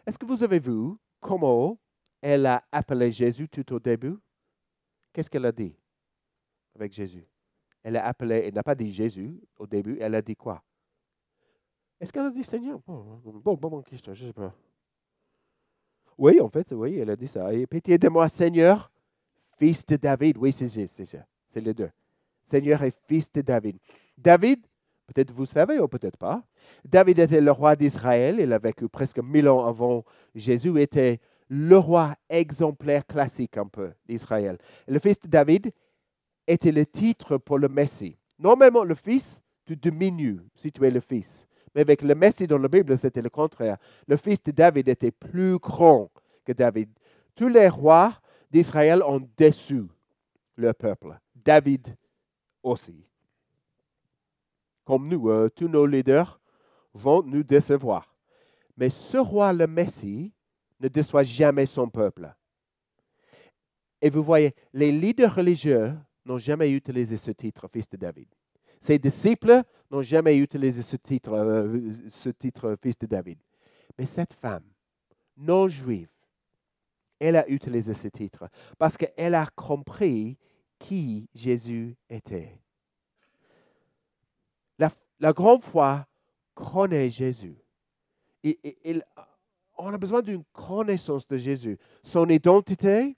Est-ce 0.06 0.18
que 0.20 0.26
vous 0.26 0.44
avez 0.44 0.60
vu 0.60 0.94
comment 1.20 1.78
elle 2.22 2.46
a 2.46 2.64
appelé 2.72 3.12
Jésus 3.12 3.48
tout 3.48 3.74
au 3.74 3.80
début? 3.80 4.18
Qu'est-ce 5.14 5.30
qu'elle 5.30 5.46
a 5.46 5.52
dit 5.52 5.76
avec 6.76 6.92
Jésus? 6.92 7.26
Elle 7.84 7.98
a 7.98 8.06
appelé, 8.06 8.44
elle 8.48 8.54
n'a 8.54 8.64
pas 8.64 8.76
dit 8.76 8.92
Jésus 8.92 9.40
au 9.58 9.68
début, 9.68 9.98
elle 10.00 10.16
a 10.16 10.22
dit 10.22 10.36
quoi? 10.36 10.64
Est-ce 12.00 12.12
qu'elle 12.12 12.26
a 12.26 12.32
dit 12.32 12.44
Seigneur? 12.44 12.80
Bon, 12.86 13.22
bon, 13.24 13.56
bon, 13.56 13.82
question, 13.82 14.14
je 14.14 14.26
sais 14.26 14.34
pas. 14.34 14.54
Oui, 16.18 16.40
en 16.42 16.50
fait, 16.50 16.72
oui, 16.72 16.98
elle 16.98 17.10
a 17.10 17.16
dit 17.16 17.28
ça. 17.28 17.54
Et 17.54 17.66
pitié 17.66 17.98
de 17.98 18.10
moi, 18.10 18.28
Seigneur, 18.30 18.92
fils 19.58 19.86
de 19.86 19.96
David. 19.96 20.38
Oui, 20.38 20.52
c'est 20.52 20.68
c'est 20.68 21.06
ça. 21.06 21.26
C'est 21.48 21.62
les 21.62 21.74
deux. 21.74 21.90
Seigneur 22.46 22.84
et 22.84 22.92
fils 23.08 23.32
de 23.32 23.42
David. 23.42 23.78
David, 24.18 24.60
peut-être 25.08 25.32
vous 25.32 25.46
savez 25.46 25.80
ou 25.80 25.88
peut-être 25.88 26.18
pas, 26.18 26.44
David 26.86 27.20
était 27.20 27.42
le 27.42 27.52
roi 27.52 27.76
d'Israël. 27.76 28.40
Il 28.40 28.54
a 28.54 28.60
vécu 28.60 28.88
presque 28.88 29.20
mille 29.20 29.50
ans 29.50 29.66
avant 29.66 30.04
Jésus. 30.36 30.80
était 30.82 31.20
le 31.50 31.78
roi 31.78 32.16
exemplaire 32.30 33.06
classique 33.06 33.58
un 33.58 33.68
peu 33.68 33.92
d'Israël. 34.08 34.58
Le 34.88 35.00
fils 35.00 35.20
de 35.20 35.28
David 35.28 35.72
était 36.48 36.72
le 36.72 36.86
titre 36.86 37.38
pour 37.38 37.60
le 37.60 37.70
Messie. 37.70 38.18
Normalement, 38.40 38.84
le 38.84 38.96
fils, 38.96 39.44
tu 39.66 39.76
diminues 39.76 40.40
si 40.56 40.72
tu 40.72 40.86
es 40.86 40.92
le 40.92 41.00
fils. 41.00 41.48
Mais 41.76 41.82
avec 41.82 42.02
le 42.02 42.16
Messie 42.16 42.48
dans 42.48 42.58
la 42.58 42.68
Bible, 42.68 42.98
c'était 42.98 43.22
le 43.22 43.30
contraire. 43.30 43.78
Le 44.08 44.18
fils 44.18 44.44
de 44.44 44.52
David 44.52 44.88
était 44.88 45.12
plus 45.12 45.58
grand 45.58 46.12
que 46.46 46.52
David. 46.52 46.90
Tous 47.36 47.48
les 47.48 47.68
rois 47.68 48.14
d'Israël 48.52 49.02
ont 49.04 49.28
déçu 49.38 49.84
le 50.56 50.74
peuple. 50.74 51.18
David 51.36 51.96
aussi. 52.64 53.06
Comme 54.86 55.08
nous, 55.08 55.30
euh, 55.30 55.50
tous 55.50 55.68
nos 55.68 55.86
leaders 55.86 56.40
vont 56.94 57.22
nous 57.24 57.44
décevoir. 57.44 58.14
Mais 58.76 58.90
ce 58.90 59.18
roi, 59.18 59.54
le 59.54 59.68
Messie, 59.68 60.34
ne 60.80 60.88
déçoit 60.88 61.24
jamais 61.24 61.66
son 61.66 61.90
peuple. 61.90 62.34
Et 64.02 64.10
vous 64.10 64.24
voyez, 64.24 64.54
les 64.74 64.92
leaders 64.92 65.34
religieux 65.34 65.94
n'ont 66.26 66.38
jamais 66.38 66.72
utilisé 66.72 67.16
ce 67.16 67.32
titre, 67.32 67.70
fils 67.72 67.90
de 67.90 67.98
David. 67.98 68.28
Ses 68.82 69.00
disciples 69.00 69.62
n'ont 69.90 70.02
jamais 70.02 70.36
utilisé 70.36 70.82
ce 70.82 70.98
titre, 70.98 71.32
euh, 71.34 71.80
ce 72.10 72.30
titre 72.30 72.76
fils 72.82 72.98
de 72.98 73.06
David. 73.06 73.38
Mais 73.98 74.06
cette 74.06 74.34
femme, 74.34 74.66
non 75.38 75.70
juive, 75.70 76.10
elle 77.20 77.38
a 77.38 77.48
utilisé 77.48 77.94
ce 77.94 78.10
titre 78.10 78.50
parce 78.78 78.98
qu'elle 78.98 79.36
a 79.36 79.48
compris 79.56 80.38
qui 80.84 81.30
Jésus 81.34 81.96
était. 82.10 82.60
La, 85.20 85.32
grande 85.32 85.64
foi 85.64 86.06
connaît 86.54 87.10
Jésus. 87.10 87.56
on 89.78 89.94
a 89.94 89.98
besoin 89.98 90.22
d'une 90.22 90.44
connaissance 90.52 91.26
de 91.26 91.38
Jésus, 91.38 91.78
son 92.04 92.28
identité, 92.28 93.16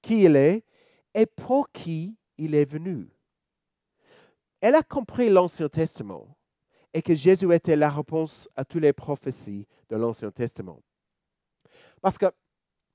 qui 0.00 0.22
il 0.22 0.36
est 0.36 0.64
et 1.12 1.26
pour 1.26 1.70
qui 1.70 2.16
il 2.38 2.54
est 2.54 2.64
venu. 2.64 3.10
Elle 4.62 4.74
a 4.74 4.82
compris 4.82 5.28
l'Ancien 5.28 5.68
Testament 5.68 6.26
et 6.94 7.02
que 7.02 7.14
Jésus 7.14 7.52
était 7.52 7.76
la 7.76 7.90
réponse 7.90 8.48
à 8.56 8.64
toutes 8.64 8.80
les 8.80 8.94
prophéties 8.94 9.66
de 9.90 9.96
l'Ancien 9.96 10.30
Testament. 10.30 10.80
Parce 12.00 12.16
que 12.16 12.32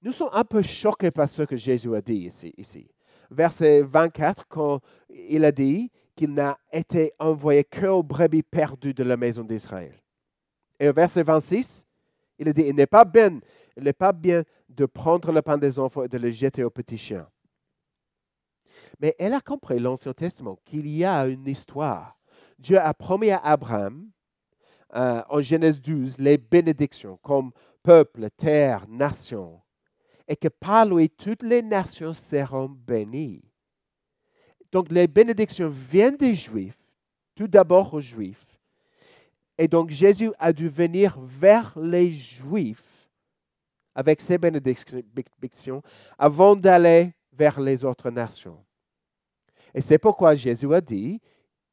nous 0.01 0.13
sommes 0.13 0.33
un 0.33 0.43
peu 0.43 0.63
choqués 0.63 1.11
par 1.11 1.29
ce 1.29 1.43
que 1.43 1.55
Jésus 1.55 1.95
a 1.95 2.01
dit 2.01 2.25
ici. 2.25 2.51
ici. 2.57 2.89
Verset 3.31 3.81
24, 3.81 4.47
quand 4.47 4.81
il 5.09 5.45
a 5.45 5.51
dit 5.51 5.91
qu'il 6.15 6.33
n'a 6.33 6.57
été 6.71 7.13
envoyé 7.19 7.63
qu'aux 7.63 8.03
brebis 8.03 8.43
perdues 8.43 8.93
de 8.93 9.03
la 9.03 9.17
maison 9.17 9.43
d'Israël. 9.43 10.01
Et 10.79 10.89
au 10.89 10.93
verset 10.93 11.23
26, 11.23 11.85
il 12.39 12.49
a 12.49 12.53
dit, 12.53 12.63
il 12.63 12.75
n'est 12.75 12.87
pas 12.87 13.05
bien, 13.05 13.39
il 13.75 13.83
n'est 13.83 13.93
pas 13.93 14.13
bien 14.13 14.43
de 14.69 14.85
prendre 14.85 15.31
le 15.31 15.41
pain 15.41 15.57
des 15.57 15.79
enfants 15.79 16.03
et 16.03 16.07
de 16.07 16.17
le 16.17 16.29
jeter 16.29 16.63
aux 16.63 16.69
petits 16.69 16.97
chiens. 16.97 17.27
Mais 18.99 19.15
elle 19.19 19.33
a 19.33 19.41
compris 19.41 19.79
l'Ancien 19.79 20.13
Testament 20.13 20.57
qu'il 20.65 20.87
y 20.87 21.05
a 21.05 21.27
une 21.27 21.47
histoire. 21.47 22.17
Dieu 22.57 22.79
a 22.79 22.93
promis 22.93 23.31
à 23.31 23.39
Abraham, 23.39 24.09
euh, 24.95 25.21
en 25.29 25.41
Genèse 25.41 25.81
12, 25.81 26.17
les 26.17 26.37
bénédictions 26.37 27.17
comme 27.17 27.51
peuple, 27.83 28.29
terre, 28.35 28.87
nation, 28.87 29.61
et 30.27 30.35
que 30.35 30.47
par 30.47 30.85
lui 30.85 31.09
toutes 31.09 31.43
les 31.43 31.61
nations 31.61 32.13
seront 32.13 32.69
bénies. 32.69 33.43
Donc 34.71 34.91
les 34.91 35.07
bénédictions 35.07 35.69
viennent 35.69 36.17
des 36.17 36.33
Juifs, 36.33 36.77
tout 37.35 37.47
d'abord 37.47 37.93
aux 37.93 38.01
Juifs. 38.01 38.45
Et 39.57 39.67
donc 39.67 39.89
Jésus 39.89 40.31
a 40.37 40.51
dû 40.53 40.69
venir 40.69 41.17
vers 41.19 41.77
les 41.79 42.11
Juifs 42.11 43.09
avec 43.95 44.21
ses 44.21 44.37
bénédictions 44.37 45.81
avant 46.17 46.55
d'aller 46.55 47.13
vers 47.33 47.59
les 47.59 47.83
autres 47.83 48.11
nations. 48.11 48.63
Et 49.73 49.81
c'est 49.81 49.97
pourquoi 49.97 50.35
Jésus 50.35 50.73
a 50.73 50.81
dit, 50.81 51.19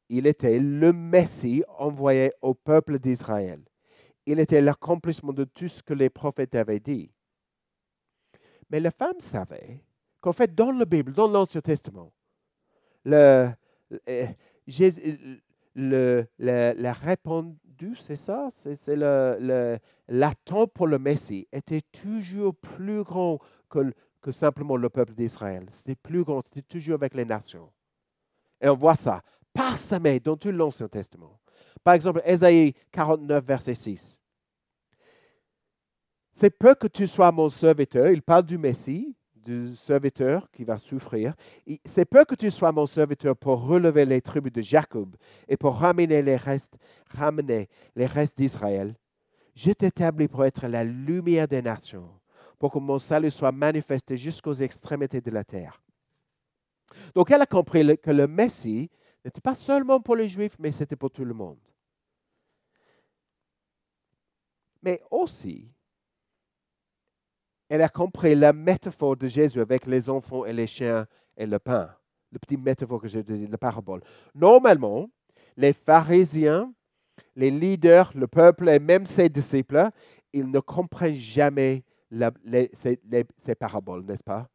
il 0.09 0.27
était 0.27 0.59
le 0.59 0.93
Messie 0.93 1.63
envoyé 1.77 2.31
au 2.41 2.53
peuple 2.53 2.99
d'Israël. 2.99 3.61
Il 4.25 4.39
était 4.39 4.61
l'accomplissement 4.61 5.33
de 5.33 5.43
tout 5.43 5.67
ce 5.67 5.83
que 5.83 5.93
les 5.93 6.09
prophètes 6.09 6.55
avaient 6.55 6.79
dit. 6.79 7.11
Mais 8.69 8.79
la 8.79 8.91
femme 8.91 9.19
savait 9.19 9.83
qu'en 10.21 10.33
fait, 10.33 10.53
dans 10.53 10.71
la 10.71 10.85
Bible, 10.85 11.13
dans 11.13 11.27
l'Ancien 11.27 11.61
Testament, 11.61 12.11
le, 13.03 13.49
le, 15.75 16.25
la 16.37 16.93
répondu, 16.93 17.95
c'est 17.99 18.15
ça, 18.15 18.49
c'est 18.51 18.95
l'attente 20.07 20.73
pour 20.73 20.87
le 20.87 20.97
Messie 20.99 21.47
était 21.51 21.81
toujours 21.81 22.55
plus 22.55 23.03
grand 23.03 23.39
que, 23.69 23.93
que 24.21 24.31
simplement 24.31 24.77
le 24.77 24.89
peuple 24.89 25.13
d'Israël. 25.13 25.65
C'était 25.69 25.95
plus 25.95 26.23
grand, 26.23 26.41
c'était 26.41 26.61
toujours 26.61 26.95
avec 26.95 27.13
les 27.13 27.25
nations. 27.25 27.69
Et 28.61 28.69
on 28.69 28.75
voit 28.75 28.95
ça 28.95 29.21
parsemé 29.53 30.19
dans 30.19 30.35
tout 30.35 30.51
l'Ancien 30.51 30.87
Testament. 30.87 31.39
Par 31.83 31.93
exemple, 31.93 32.21
Ésaïe 32.25 32.73
49, 32.91 33.45
verset 33.45 33.75
6. 33.75 34.19
C'est 36.37 36.49
peu 36.49 36.75
que 36.75 36.87
tu 36.87 37.07
sois 37.07 37.31
mon 37.31 37.47
serviteur. 37.47 38.09
Il 38.09 38.21
parle 38.21 38.43
du 38.43 38.57
Messie, 38.57 39.15
du 39.37 39.73
serviteur 39.73 40.51
qui 40.51 40.65
va 40.65 40.77
souffrir. 40.77 41.33
C'est 41.85 42.03
peu 42.03 42.25
que 42.25 42.35
tu 42.35 42.51
sois 42.51 42.73
mon 42.73 42.85
serviteur 42.85 43.37
pour 43.37 43.65
relever 43.65 44.03
les 44.03 44.21
tribus 44.21 44.51
de 44.51 44.61
Jacob 44.61 45.15
et 45.47 45.55
pour 45.55 45.77
ramener 45.77 46.21
les 46.21 46.35
restes, 46.35 46.77
ramener 47.09 47.69
les 47.95 48.05
restes 48.05 48.37
d'Israël. 48.37 48.97
Je 49.55 49.71
t'établis 49.71 50.27
pour 50.27 50.43
être 50.43 50.67
la 50.67 50.83
lumière 50.83 51.47
des 51.47 51.61
nations, 51.61 52.11
pour 52.59 52.73
que 52.73 52.79
mon 52.79 52.99
salut 52.99 53.31
soit 53.31 53.53
manifesté 53.53 54.17
jusqu'aux 54.17 54.55
extrémités 54.55 55.21
de 55.21 55.31
la 55.31 55.45
terre. 55.45 55.81
Donc 57.13 57.31
elle 57.31 57.43
a 57.43 57.45
compris 57.45 57.97
que 57.97 58.11
le 58.11 58.27
Messie 58.27 58.91
n'était 59.23 59.39
pas 59.39 59.55
seulement 59.55 60.01
pour 60.01 60.17
les 60.17 60.27
Juifs, 60.27 60.57
mais 60.59 60.73
c'était 60.73 60.97
pour 60.97 61.11
tout 61.11 61.23
le 61.23 61.33
monde. 61.33 61.59
Mais 64.83 65.01
aussi, 65.09 65.71
elle 67.69 67.81
a 67.81 67.89
compris 67.89 68.35
la 68.35 68.53
métaphore 68.53 69.15
de 69.15 69.27
Jésus 69.27 69.59
avec 69.59 69.87
les 69.87 70.09
enfants 70.09 70.45
et 70.45 70.53
les 70.53 70.67
chiens 70.67 71.07
et 71.37 71.45
le 71.45 71.59
pain. 71.59 71.89
Le 72.31 72.39
petit 72.39 72.57
métaphore 72.57 73.01
que 73.01 73.07
j'ai 73.07 73.23
dit, 73.23 73.47
la 73.47 73.57
parabole. 73.57 74.01
Normalement, 74.33 75.09
les 75.57 75.73
pharisiens, 75.73 76.71
les 77.35 77.51
leaders, 77.51 78.11
le 78.15 78.27
peuple 78.27 78.69
et 78.69 78.79
même 78.79 79.05
ses 79.05 79.29
disciples, 79.29 79.89
ils 80.33 80.49
ne 80.49 80.59
comprennent 80.59 81.13
jamais 81.13 81.83
ces, 82.73 83.55
paraboles, 83.57 84.05
n'est-ce 84.05 84.23
pas? 84.23 84.49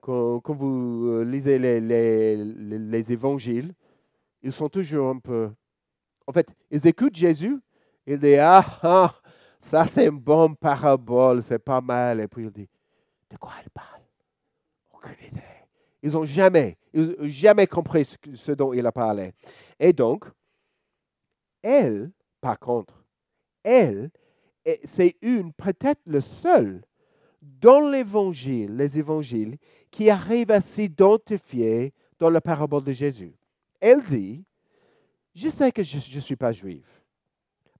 Quand, 0.00 0.42
vous 0.48 1.06
euh, 1.06 1.24
lisez 1.24 1.58
les, 1.58 1.80
les, 1.80 3.12
évangiles, 3.12 3.72
ils 4.42 4.52
sont 4.52 4.68
toujours 4.68 5.08
un 5.10 5.18
peu... 5.18 5.50
En 6.26 6.32
fait, 6.32 6.48
ils 6.70 6.86
écoutent 6.86 7.14
Jésus, 7.14 7.56
ils 8.06 8.18
disent, 8.18 8.38
ah, 8.40 8.64
ah 8.82 9.21
ça, 9.62 9.86
c'est 9.86 10.08
une 10.08 10.18
bonne 10.18 10.56
parabole, 10.56 11.40
c'est 11.42 11.60
pas 11.60 11.80
mal. 11.80 12.20
Et 12.20 12.26
puis 12.26 12.44
il 12.44 12.50
dit, 12.50 12.68
de 13.30 13.36
quoi 13.36 13.52
elle 13.62 13.70
parle? 13.70 14.02
Aucune 14.92 15.28
idée. 15.28 15.40
Ils 16.02 16.12
n'ont 16.12 16.24
jamais, 16.24 16.76
jamais 16.92 17.68
compris 17.68 18.04
ce, 18.34 18.52
dont 18.52 18.72
il 18.72 18.84
a 18.84 18.92
parlé. 18.92 19.32
Et 19.78 19.92
donc, 19.92 20.24
elle, 21.62 22.10
par 22.40 22.58
contre, 22.58 23.04
elle, 23.62 24.10
c'est 24.84 25.16
une, 25.22 25.52
peut-être 25.52 26.02
le 26.06 26.20
seul 26.20 26.82
dans 27.40 27.88
l'évangile, 27.88 28.76
les 28.76 28.98
évangiles, 28.98 29.58
qui 29.92 30.10
arrive 30.10 30.50
à 30.50 30.60
s'identifier 30.60 31.94
dans 32.18 32.30
la 32.30 32.40
parabole 32.40 32.82
de 32.82 32.92
Jésus. 32.92 33.36
Elle 33.80 34.02
dit, 34.02 34.44
je 35.36 35.48
sais 35.48 35.70
que 35.70 35.84
je 35.84 35.96
ne 35.96 36.20
suis 36.20 36.36
pas 36.36 36.50
juive 36.50 37.01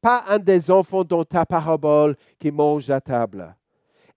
pas 0.02 0.24
un 0.26 0.38
des 0.38 0.70
enfants 0.70 1.04
dans 1.04 1.24
ta 1.24 1.46
parabole 1.46 2.16
qui 2.38 2.50
mange 2.50 2.90
à 2.90 3.00
table. 3.00 3.56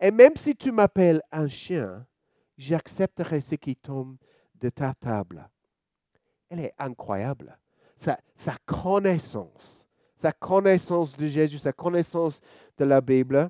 Et 0.01 0.11
même 0.11 0.35
si 0.35 0.55
tu 0.55 0.71
m'appelles 0.71 1.21
un 1.31 1.47
chien, 1.47 2.05
j'accepterai 2.57 3.39
ce 3.39 3.55
qui 3.55 3.75
tombe 3.75 4.17
de 4.55 4.69
ta 4.69 4.93
table. 4.95 5.47
Elle 6.49 6.61
est 6.61 6.73
incroyable. 6.77 7.57
Sa, 7.95 8.17
connaissance, 8.65 9.87
sa 10.15 10.31
connaissance 10.33 11.15
de 11.15 11.27
Jésus, 11.27 11.59
sa 11.59 11.71
connaissance 11.71 12.41
de 12.77 12.83
la 12.83 12.99
Bible, 12.99 13.49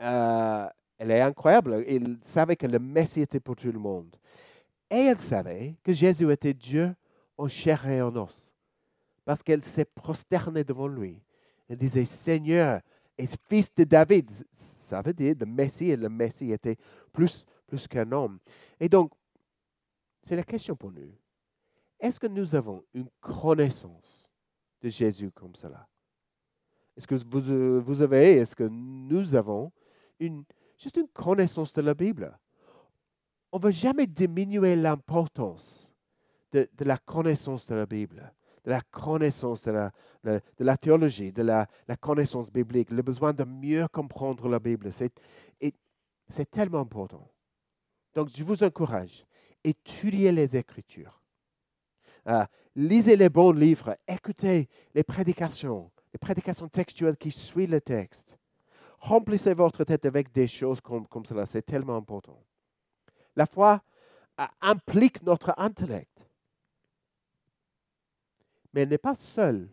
euh, 0.00 0.68
elle 0.98 1.10
est 1.12 1.20
incroyable. 1.20 1.84
Il 1.88 2.18
savait 2.22 2.56
que 2.56 2.66
le 2.66 2.78
Messie 2.78 3.22
était 3.22 3.40
pour 3.40 3.56
tout 3.56 3.72
le 3.72 3.78
monde. 3.78 4.14
Et 4.90 5.06
elle 5.06 5.20
savait 5.20 5.76
que 5.84 5.92
Jésus 5.92 6.30
était 6.30 6.52
Dieu 6.52 6.94
en 7.38 7.48
chair 7.48 7.88
et 7.88 8.02
en 8.02 8.14
os 8.16 8.53
parce 9.24 9.42
qu'elle 9.42 9.62
s'est 9.62 9.84
prosternée 9.84 10.64
devant 10.64 10.88
lui. 10.88 11.22
Elle 11.68 11.78
disait, 11.78 12.04
Seigneur, 12.04 12.80
et 13.16 13.26
fils 13.48 13.74
de 13.74 13.84
David. 13.84 14.30
Ça 14.52 15.00
veut 15.00 15.12
dire 15.12 15.34
le 15.38 15.46
Messie, 15.46 15.90
et 15.90 15.96
le 15.96 16.08
Messie 16.08 16.52
était 16.52 16.76
plus, 17.12 17.44
plus 17.66 17.86
qu'un 17.86 18.10
homme. 18.12 18.38
Et 18.80 18.88
donc, 18.88 19.12
c'est 20.22 20.36
la 20.36 20.42
question 20.42 20.74
pour 20.76 20.90
nous. 20.90 21.12
Est-ce 22.00 22.18
que 22.18 22.26
nous 22.26 22.54
avons 22.54 22.84
une 22.92 23.08
connaissance 23.20 24.30
de 24.80 24.88
Jésus 24.88 25.30
comme 25.30 25.54
cela? 25.54 25.88
Est-ce 26.96 27.06
que 27.06 27.14
vous, 27.14 27.80
vous 27.80 28.02
avez, 28.02 28.36
est-ce 28.36 28.54
que 28.54 28.64
nous 28.64 29.34
avons 29.34 29.72
juste 30.20 30.96
une 30.96 31.08
connaissance 31.08 31.72
de 31.72 31.82
la 31.82 31.94
Bible? 31.94 32.38
On 33.52 33.58
ne 33.58 33.62
va 33.62 33.70
jamais 33.70 34.06
diminuer 34.06 34.76
l'importance 34.76 35.92
de, 36.52 36.68
la 36.80 36.96
connaissance 36.96 37.66
de 37.66 37.74
la 37.74 37.86
Bible, 37.86 38.32
de 38.64 38.70
la 38.70 38.80
connaissance 38.80 39.62
de 39.62 39.70
la, 39.70 39.92
de, 40.24 40.40
la 40.58 40.76
théologie, 40.76 41.32
de 41.32 41.42
la, 41.42 41.68
la, 41.86 41.96
connaissance 41.96 42.50
biblique, 42.50 42.90
le 42.90 43.02
besoin 43.02 43.32
de 43.32 43.44
mieux 43.44 43.86
comprendre 43.88 44.48
la 44.48 44.58
Bible. 44.58 44.90
C'est 44.92 46.50
tellement 46.50 46.80
important. 46.80 47.30
Donc, 48.14 48.28
je 48.34 48.42
vous 48.42 48.62
encourage, 48.62 49.26
étudiez 49.62 50.32
les 50.32 50.56
Écritures. 50.56 51.20
Euh, 52.26 52.44
lisez 52.74 53.16
les 53.16 53.28
bons 53.28 53.52
livres, 53.52 53.96
écoutez 54.08 54.68
les 54.94 55.02
prédications, 55.02 55.90
les 56.12 56.18
prédications 56.18 56.68
textuelles 56.68 57.18
qui 57.18 57.30
suivent 57.30 57.70
le 57.70 57.80
texte. 57.82 58.38
Remplissez 58.98 59.52
votre 59.52 59.84
tête 59.84 60.06
avec 60.06 60.32
des 60.32 60.46
choses 60.46 60.80
comme, 60.80 61.06
comme 61.06 61.26
cela, 61.26 61.44
c'est 61.44 61.66
tellement 61.66 61.96
important. 61.96 62.42
La 63.36 63.44
foi 63.44 63.82
euh, 64.40 64.44
implique 64.62 65.22
notre 65.22 65.52
intellect 65.58 66.13
mais 68.74 68.82
elle 68.82 68.88
n'est 68.88 68.98
pas 68.98 69.14
seule 69.14 69.68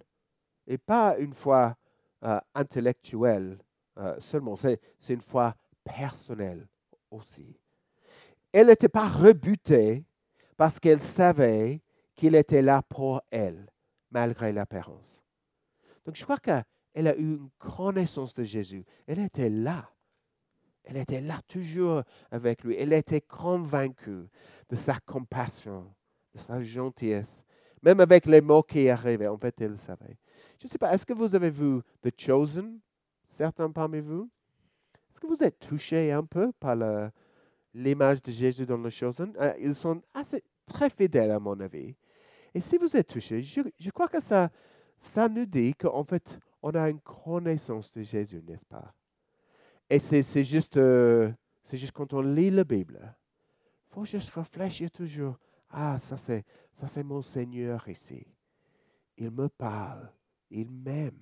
et 0.68 0.78
pas 0.78 1.18
une 1.18 1.34
foi 1.34 1.76
euh, 2.24 2.40
intellectuelle 2.54 3.58
euh, 3.98 4.16
seulement, 4.20 4.56
c'est 4.56 4.80
une 5.10 5.22
foi 5.22 5.56
personnelle 5.84 6.68
aussi. 7.10 7.58
Elle 8.54 8.68
n'était 8.68 8.90
pas 8.90 9.08
rebutée 9.08 10.06
parce 10.56 10.80
qu'elle 10.80 11.02
savait 11.02 11.82
qu'il 12.16 12.36
était 12.36 12.62
là 12.62 12.82
pour 12.84 13.22
elle, 13.32 13.70
malgré 14.12 14.52
l'apparence. 14.52 15.22
Donc 16.06 16.16
je 16.16 16.24
crois 16.24 16.38
qu'elle 16.38 17.08
a 17.08 17.16
eu 17.18 17.36
une 17.36 17.50
connaissance 17.58 18.34
de 18.34 18.44
Jésus. 18.44 18.86
Elle 19.08 19.20
était 19.20 19.50
là. 19.50 19.90
Elle 20.84 20.98
était 20.98 21.22
là 21.22 21.40
toujours 21.48 22.04
avec 22.32 22.64
lui. 22.64 22.76
Elle 22.76 22.94
était 22.94 23.22
convaincue 23.22 24.28
de 24.70 24.76
sa 24.76 25.00
compassion, 25.00 25.94
de 26.34 26.40
sa 26.40 26.62
gentillesse, 26.62 27.46
même 27.82 28.00
avec 28.00 28.26
les 28.26 28.41
mots 28.41 28.63
qui 28.63 28.89
arrivaient, 28.89 29.28
en 29.28 29.38
fait, 29.38 29.60
elle 29.62 29.78
savait. 29.78 30.17
Je 30.60 30.67
ne 30.67 30.70
sais 30.72 30.78
pas, 30.78 30.94
est-ce 30.94 31.06
que 31.06 31.13
vous 31.13 31.34
avez 31.34 31.50
vu 31.50 31.82
The 32.02 32.12
Chosen, 32.15 32.80
certains 33.26 33.72
parmi 33.72 34.00
vous? 34.00 34.30
Est-ce 35.12 35.20
que 35.20 35.28
vous 35.28 35.44
êtes 35.44 35.60
touché 35.60 36.12
un 36.12 36.24
peu 36.24 36.52
par 36.60 36.76
l'image 37.74 38.22
de 38.22 38.32
Jésus 38.32 38.65
dans 38.65 38.82
The 38.82 38.89
Chosen? 38.89 39.34
Euh, 39.39 39.54
ils 39.60 39.76
sont 39.76 40.02
assez, 40.13 40.44
très 40.65 40.89
fidèles, 40.89 41.32
à 41.32 41.39
mon 41.39 41.60
avis. 41.60 41.96
Et 42.54 42.60
si 42.60 42.78
vous 42.78 42.96
êtes 42.96 43.08
touché, 43.08 43.41
je, 43.41 43.89
crois 43.89 44.08
que 44.08 44.22
ça, 44.22 44.50
ça 45.00 45.28
nous 45.30 45.46
dit 45.46 45.74
qu'en 45.74 46.04
fait, 46.04 46.39
on 46.62 46.72
a 46.72 46.89
une 46.89 47.00
connaissance 47.00 47.91
de 47.91 48.04
Jésus, 48.04 48.44
n'est-ce 48.46 48.65
pas? 48.65 48.94
Et 49.89 50.00
c'est 50.00 50.44
juste, 50.44 50.78
euh, 50.78 51.32
c'est 51.63 51.78
juste 51.78 51.91
quand 51.91 52.13
on 52.13 52.22
lit 52.22 52.50
la 52.50 52.63
Bible, 52.63 53.00
il 53.04 53.94
faut 53.94 54.06
juste 54.06 54.30
réfléchir 54.30 54.89
toujours 54.91 55.38
ah, 55.71 55.97
ça 55.99 56.17
c'est, 56.17 56.43
ça 56.73 56.88
c'est 56.88 57.03
mon 57.03 57.21
Seigneur 57.21 57.88
ici. 57.88 58.25
Il 59.17 59.31
me 59.31 59.47
parle. 59.47 60.10
Il 60.49 60.69
m'aime. 60.69 61.17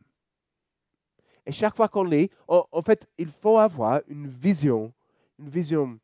Et 1.45 1.51
chaque 1.51 1.75
fois 1.75 1.87
qu'on 1.87 2.03
lit, 2.03 2.29
en, 2.47 2.81
fait, 2.81 3.07
il 3.17 3.27
faut 3.27 3.57
avoir 3.57 4.01
une 4.07 4.27
vision, 4.27 4.93
une 5.39 5.49
vision 5.49 5.99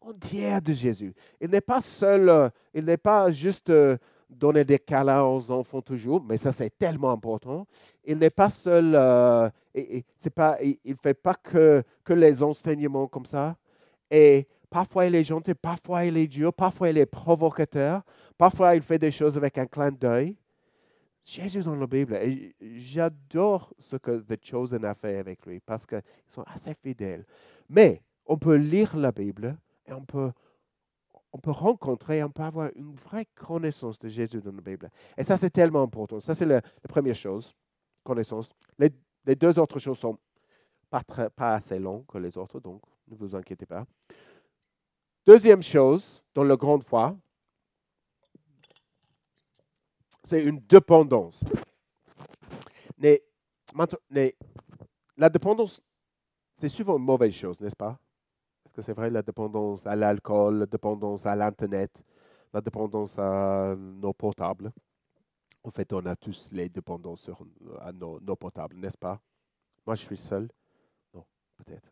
entière 0.00 0.60
de 0.60 0.72
Jésus. 0.72 1.14
Il 1.40 1.50
n'est 1.50 1.60
pas 1.60 1.80
seul, 1.80 2.28
euh, 2.28 2.48
il 2.74 2.84
n'est 2.84 2.96
pas 2.96 3.30
juste 3.30 3.70
euh, 3.70 3.96
donner 4.28 4.64
des 4.64 4.78
câlins 4.78 5.22
aux 5.22 5.50
enfants 5.50 5.82
toujours, 5.82 6.22
mais 6.22 6.36
ça 6.36 6.52
c'est 6.52 6.76
tellement 6.76 7.10
important. 7.10 7.66
Il 8.04 8.18
n'est 8.18 8.30
pas 8.30 8.50
seul, 8.50 8.92
euh, 8.94 9.48
et, 9.74 10.04
pas, 10.34 10.58
il 10.60 10.78
ne 10.84 10.94
fait 10.94 11.14
pas 11.14 11.34
que, 11.34 11.82
que 12.04 12.12
les 12.12 12.42
enseignements 12.42 13.06
comme 13.06 13.26
ça. 13.26 13.56
Et 14.10 14.46
Parfois, 14.70 15.06
il 15.06 15.14
est 15.14 15.24
gentil, 15.24 15.54
parfois, 15.54 16.04
il 16.04 16.16
est 16.16 16.26
dur, 16.26 16.52
parfois, 16.52 16.90
il 16.90 16.98
est 16.98 17.06
provocateur, 17.06 18.02
parfois, 18.36 18.74
il 18.74 18.82
fait 18.82 18.98
des 18.98 19.10
choses 19.10 19.36
avec 19.36 19.56
un 19.56 19.66
clin 19.66 19.90
d'œil. 19.90 20.36
Jésus 21.22 21.62
dans 21.62 21.74
la 21.74 21.86
Bible, 21.86 22.14
et 22.14 22.54
j'adore 22.60 23.74
ce 23.78 23.96
que 23.96 24.20
The 24.20 24.38
Chosen 24.42 24.84
a 24.84 24.94
fait 24.94 25.16
avec 25.18 25.44
lui 25.46 25.60
parce 25.60 25.84
qu'ils 25.84 26.02
sont 26.28 26.44
assez 26.46 26.74
fidèles. 26.74 27.26
Mais 27.68 28.02
on 28.24 28.38
peut 28.38 28.54
lire 28.54 28.96
la 28.96 29.10
Bible 29.10 29.58
et 29.86 29.92
on 29.92 30.04
peut, 30.04 30.30
on 31.32 31.38
peut 31.38 31.50
rencontrer, 31.50 32.22
on 32.22 32.30
peut 32.30 32.44
avoir 32.44 32.70
une 32.76 32.94
vraie 32.94 33.26
connaissance 33.34 33.98
de 33.98 34.08
Jésus 34.08 34.40
dans 34.40 34.52
la 34.52 34.60
Bible. 34.60 34.90
Et 35.16 35.24
ça, 35.24 35.36
c'est 35.36 35.50
tellement 35.50 35.82
important. 35.82 36.20
Ça, 36.20 36.34
c'est 36.34 36.46
la, 36.46 36.62
première 36.88 37.16
chose, 37.16 37.54
connaissance. 38.04 38.50
Les, 38.78 38.90
les 39.26 39.34
deux 39.34 39.58
autres 39.58 39.78
choses 39.78 39.98
sont 39.98 40.18
pas, 40.88 41.02
très, 41.02 41.30
pas 41.30 41.54
assez 41.54 41.78
longues 41.78 42.06
que 42.06 42.18
les 42.18 42.38
autres, 42.38 42.60
donc 42.60 42.82
ne 43.08 43.16
vous 43.16 43.34
inquiétez 43.34 43.66
pas. 43.66 43.84
Deuxième 45.26 45.62
chose 45.62 46.22
dans 46.34 46.44
la 46.44 46.56
grande 46.56 46.82
foi, 46.82 47.16
c'est 50.24 50.44
une 50.44 50.60
dépendance. 50.60 51.44
Mais, 52.98 53.22
la 55.16 55.28
dépendance, 55.28 55.80
c'est 56.54 56.68
souvent 56.68 56.98
une 56.98 57.04
mauvaise 57.04 57.34
chose, 57.34 57.60
n'est-ce 57.60 57.76
pas? 57.76 57.98
Est-ce 58.64 58.74
que 58.74 58.82
c'est 58.82 58.92
vrai 58.92 59.10
la 59.10 59.22
dépendance 59.22 59.86
à 59.86 59.96
l'alcool, 59.96 60.58
la 60.58 60.66
dépendance 60.66 61.26
à 61.26 61.36
l'Internet, 61.36 62.02
la 62.52 62.60
dépendance 62.60 63.18
à 63.18 63.74
nos 63.76 64.12
portables? 64.12 64.72
En 65.62 65.70
fait, 65.70 65.92
on 65.92 66.04
a 66.06 66.16
tous 66.16 66.50
les 66.52 66.68
dépendances 66.68 67.22
sur, 67.22 67.44
à 67.80 67.92
nos, 67.92 68.20
nos 68.20 68.36
portables, 68.36 68.76
n'est-ce 68.76 68.98
pas? 68.98 69.20
Moi, 69.86 69.94
je 69.94 70.04
suis 70.04 70.16
seul? 70.16 70.48
Non, 71.12 71.24
peut-être. 71.56 71.88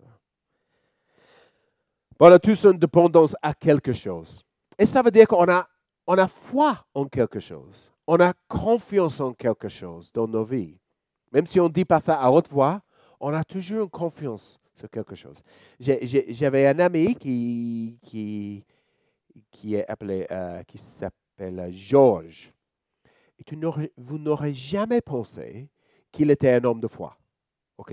On 2.18 2.32
a 2.32 2.38
tous 2.38 2.64
une 2.64 2.78
dépendance 2.78 3.36
à 3.42 3.52
quelque 3.52 3.92
chose. 3.92 4.42
Et 4.78 4.86
ça 4.86 5.02
veut 5.02 5.10
dire 5.10 5.28
qu'on 5.28 5.48
a, 5.50 5.68
on 6.06 6.16
a 6.16 6.28
foi 6.28 6.84
en 6.94 7.04
quelque 7.06 7.40
chose. 7.40 7.92
On 8.06 8.18
a 8.20 8.32
confiance 8.48 9.20
en 9.20 9.34
quelque 9.34 9.68
chose 9.68 10.10
dans 10.12 10.26
nos 10.26 10.44
vies. 10.44 10.78
Même 11.32 11.46
si 11.46 11.60
on 11.60 11.64
ne 11.64 11.72
dit 11.72 11.84
pas 11.84 12.00
ça 12.00 12.14
à 12.14 12.30
haute 12.30 12.48
voix, 12.48 12.80
on 13.20 13.34
a 13.34 13.44
toujours 13.44 13.84
une 13.84 13.90
confiance 13.90 14.58
sur 14.74 14.88
quelque 14.88 15.14
chose. 15.14 15.42
J'avais 15.78 16.66
un 16.66 16.78
ami 16.78 17.14
qui, 17.16 17.98
qui, 18.02 18.64
qui 19.50 19.74
est 19.74 19.86
appelé, 19.88 20.26
euh, 20.30 20.62
qui 20.62 20.78
s'appelle 20.78 21.68
Georges. 21.70 22.52
Et 23.38 23.56
vous 23.96 24.18
n'aurez 24.18 24.54
jamais 24.54 25.02
pensé 25.02 25.68
qu'il 26.10 26.30
était 26.30 26.52
un 26.52 26.64
homme 26.64 26.80
de 26.80 26.88
foi. 26.88 27.18
OK? 27.76 27.92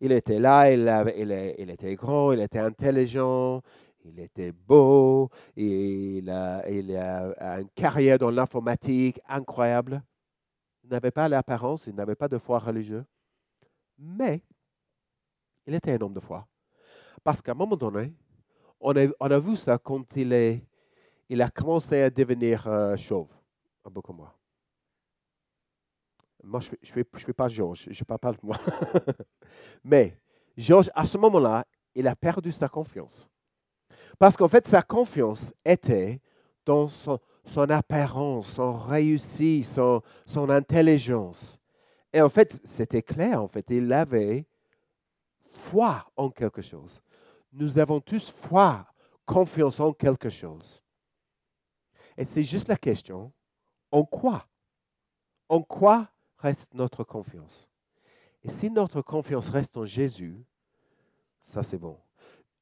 Il 0.00 0.12
était 0.12 0.38
là, 0.38 0.70
il, 0.72 1.70
était 1.70 1.94
grand, 1.94 2.32
il 2.32 2.40
était 2.40 2.58
intelligent, 2.58 3.60
il 4.04 4.18
était 4.18 4.52
beau, 4.52 5.28
il 5.56 6.30
a, 6.30 6.66
il 6.68 6.90
une 6.96 7.68
carrière 7.74 8.18
dans 8.18 8.30
l'informatique 8.30 9.20
incroyable. 9.28 10.02
Il 10.82 10.90
n'avait 10.90 11.10
pas 11.10 11.28
l'apparence, 11.28 11.86
il 11.86 11.94
n'avait 11.94 12.14
pas 12.14 12.28
de 12.28 12.38
foi 12.38 12.58
religieuse. 12.58 13.04
Mais 13.98 14.42
il 15.66 15.74
était 15.74 15.92
un 15.92 16.00
homme 16.00 16.14
de 16.14 16.20
foi. 16.20 16.46
Parce 17.22 17.42
qu'à 17.42 17.52
un 17.52 17.54
moment 17.54 17.76
donné, 17.76 18.14
on 18.80 18.94
a, 18.96 19.38
vu 19.38 19.56
ça 19.56 19.76
quand 19.76 20.16
il, 20.16 20.62
il 21.28 21.42
a 21.42 21.50
commencé 21.50 22.00
à 22.00 22.08
devenir 22.08 22.66
euh, 22.66 22.96
chauve, 22.96 23.28
un 23.84 23.90
peu 23.90 24.00
comme 24.00 24.16
moi. 24.16 24.39
Moi, 26.42 26.60
je 26.60 26.70
ne 26.96 27.04
suis, 27.18 27.32
pas 27.32 27.48
Georges, 27.48 27.88
je 27.90 28.00
ne 28.00 28.04
parle 28.04 28.18
pas 28.18 28.32
de 28.32 28.38
moi. 28.42 28.56
Mais 29.84 30.18
Georges, 30.56 30.90
à 30.94 31.06
ce 31.06 31.18
moment-là, 31.18 31.66
il 31.94 32.06
a 32.08 32.16
perdu 32.16 32.52
sa 32.52 32.68
confiance. 32.68 33.28
Parce 34.18 34.36
qu'en 34.36 34.48
fait, 34.48 34.66
sa 34.66 34.82
confiance 34.82 35.52
était 35.64 36.20
dans 36.64 36.88
son, 36.88 37.18
apparence, 37.70 38.52
son 38.52 38.76
réussite, 38.78 39.66
son, 39.66 40.02
son 40.26 40.50
intelligence. 40.50 41.58
Et 42.12 42.20
en 42.20 42.28
fait, 42.28 42.60
c'était 42.64 43.02
clair, 43.02 43.42
en 43.42 43.48
fait, 43.48 43.68
il 43.70 43.92
avait 43.92 44.46
foi 45.52 46.06
en 46.16 46.30
quelque 46.30 46.62
chose. 46.62 47.02
Nous 47.52 47.78
avons 47.78 48.00
tous 48.00 48.30
foi, 48.30 48.86
confiance 49.24 49.80
en 49.80 49.92
quelque 49.92 50.28
chose. 50.28 50.82
Et 52.16 52.24
c'est 52.24 52.44
juste 52.44 52.68
la 52.68 52.76
question, 52.76 53.32
en 53.90 54.04
quoi? 54.04 54.46
En 55.48 55.62
quoi 55.62 56.08
reste 56.40 56.74
notre 56.74 57.04
confiance. 57.04 57.68
Et 58.42 58.48
si 58.48 58.70
notre 58.70 59.02
confiance 59.02 59.50
reste 59.50 59.76
en 59.76 59.84
Jésus, 59.84 60.42
ça 61.42 61.62
c'est 61.62 61.78
bon. 61.78 61.96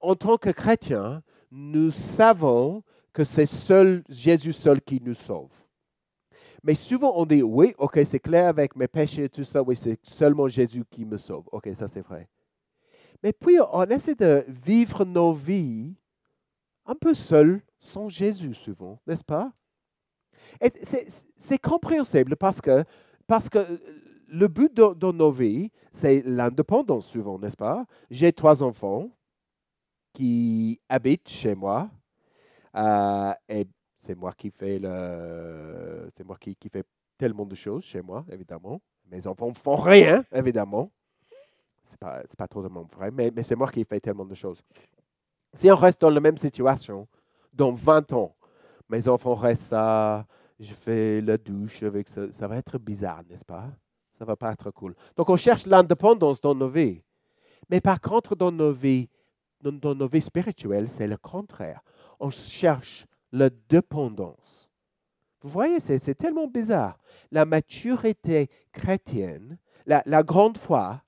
En 0.00 0.14
tant 0.14 0.36
que 0.36 0.50
chrétiens, 0.50 1.22
nous 1.50 1.90
savons 1.90 2.82
que 3.12 3.24
c'est 3.24 3.46
seul 3.46 4.02
Jésus 4.08 4.52
seul 4.52 4.80
qui 4.80 5.00
nous 5.00 5.14
sauve. 5.14 5.52
Mais 6.62 6.74
souvent 6.74 7.12
on 7.16 7.24
dit 7.24 7.42
oui, 7.42 7.74
ok, 7.78 8.00
c'est 8.04 8.18
clair 8.18 8.48
avec 8.48 8.74
mes 8.76 8.88
péchés 8.88 9.24
et 9.24 9.28
tout 9.28 9.44
ça, 9.44 9.62
oui, 9.62 9.76
c'est 9.76 9.98
seulement 10.04 10.48
Jésus 10.48 10.84
qui 10.90 11.04
me 11.04 11.16
sauve. 11.16 11.48
Ok, 11.52 11.68
ça 11.74 11.88
c'est 11.88 12.00
vrai. 12.00 12.28
Mais 13.22 13.32
puis 13.32 13.58
on 13.72 13.84
essaie 13.84 14.14
de 14.14 14.44
vivre 14.48 15.04
nos 15.04 15.32
vies 15.32 15.94
un 16.86 16.94
peu 16.94 17.14
seuls, 17.14 17.60
sans 17.78 18.08
Jésus 18.08 18.54
souvent, 18.54 18.98
n'est-ce 19.06 19.24
pas? 19.24 19.52
c'est 21.36 21.58
compréhensible 21.58 22.36
parce 22.36 22.60
que, 22.60 22.84
parce 23.28 23.48
que 23.48 23.80
le 24.26 24.48
but 24.48 24.74
de, 24.74 25.12
nos 25.12 25.30
vies, 25.30 25.70
c'est 25.92 26.22
l'indépendance 26.24 27.06
souvent, 27.06 27.38
n'est-ce 27.38 27.56
pas? 27.56 27.86
J'ai 28.10 28.32
trois 28.32 28.62
enfants 28.62 29.10
qui 30.12 30.80
habitent 30.88 31.28
chez 31.28 31.54
moi 31.54 31.88
euh, 32.74 33.32
et 33.48 33.66
c'est 34.00 34.16
moi 34.16 34.32
qui 34.32 34.50
fais 34.50 34.78
le, 34.78 36.10
c'est 36.16 36.24
moi 36.24 36.36
qui, 36.40 36.56
fais 36.70 36.84
tellement 37.16 37.46
de 37.46 37.54
choses 37.54 37.84
chez 37.84 38.00
moi, 38.00 38.24
évidemment. 38.30 38.80
Mes 39.10 39.26
enfants 39.26 39.48
ne 39.48 39.54
font 39.54 39.76
rien, 39.76 40.24
évidemment. 40.32 40.90
Ce 41.84 41.92
n'est 41.92 41.98
pas, 41.98 42.22
pas 42.36 42.48
totalement 42.48 42.86
vrai, 42.90 43.10
mais, 43.10 43.30
mais 43.34 43.42
c'est 43.42 43.56
moi 43.56 43.70
qui 43.70 43.84
fais 43.84 44.00
tellement 44.00 44.24
de 44.24 44.34
choses. 44.34 44.62
Si 45.54 45.70
on 45.70 45.76
reste 45.76 46.00
dans 46.00 46.10
la 46.10 46.20
même 46.20 46.36
situation, 46.36 47.06
dans 47.52 47.72
20 47.72 48.12
ans, 48.12 48.34
mes 48.88 49.06
enfants 49.08 49.34
restent 49.34 49.68
ça, 49.68 50.26
je 50.58 50.74
fais 50.74 51.20
la 51.20 51.38
douche 51.38 51.82
avec 51.82 52.08
ça, 52.08 52.30
ça 52.32 52.48
va 52.48 52.56
être 52.56 52.78
bizarre, 52.78 53.22
n'est-ce 53.28 53.44
pas? 53.44 53.70
Ça 54.18 54.24
va 54.24 54.36
pas 54.36 54.52
être 54.52 54.70
cool. 54.70 54.94
Donc, 55.16 55.30
on 55.30 55.36
cherche 55.36 55.66
l'indépendance 55.66 56.40
dans 56.40 56.54
nos 56.54 56.68
vies. 56.68 57.02
Mais 57.70 57.80
par 57.80 58.00
contre, 58.00 58.34
dans 58.34 58.50
nos 58.50 58.72
vies, 58.72 59.08
dans, 59.60 59.94
nos 59.94 60.08
vies 60.08 60.20
spirituelles, 60.20 60.90
c'est 60.90 61.06
le 61.06 61.16
contraire. 61.16 61.82
On 62.18 62.30
cherche 62.30 63.06
la 63.32 63.50
dépendance. 63.68 64.70
Vous 65.40 65.50
voyez, 65.50 65.78
c'est 65.78 66.14
tellement 66.14 66.48
bizarre. 66.48 66.98
La 67.30 67.44
maturité 67.44 68.50
chrétienne, 68.72 69.58
la, 69.86 70.02
la 70.06 70.22
grande 70.22 70.58
foi, 70.58 71.02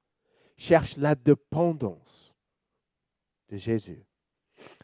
cherche 0.57 0.97
la 0.97 1.15
dépendance 1.15 2.33
de 3.49 3.57
Jésus. 3.57 4.05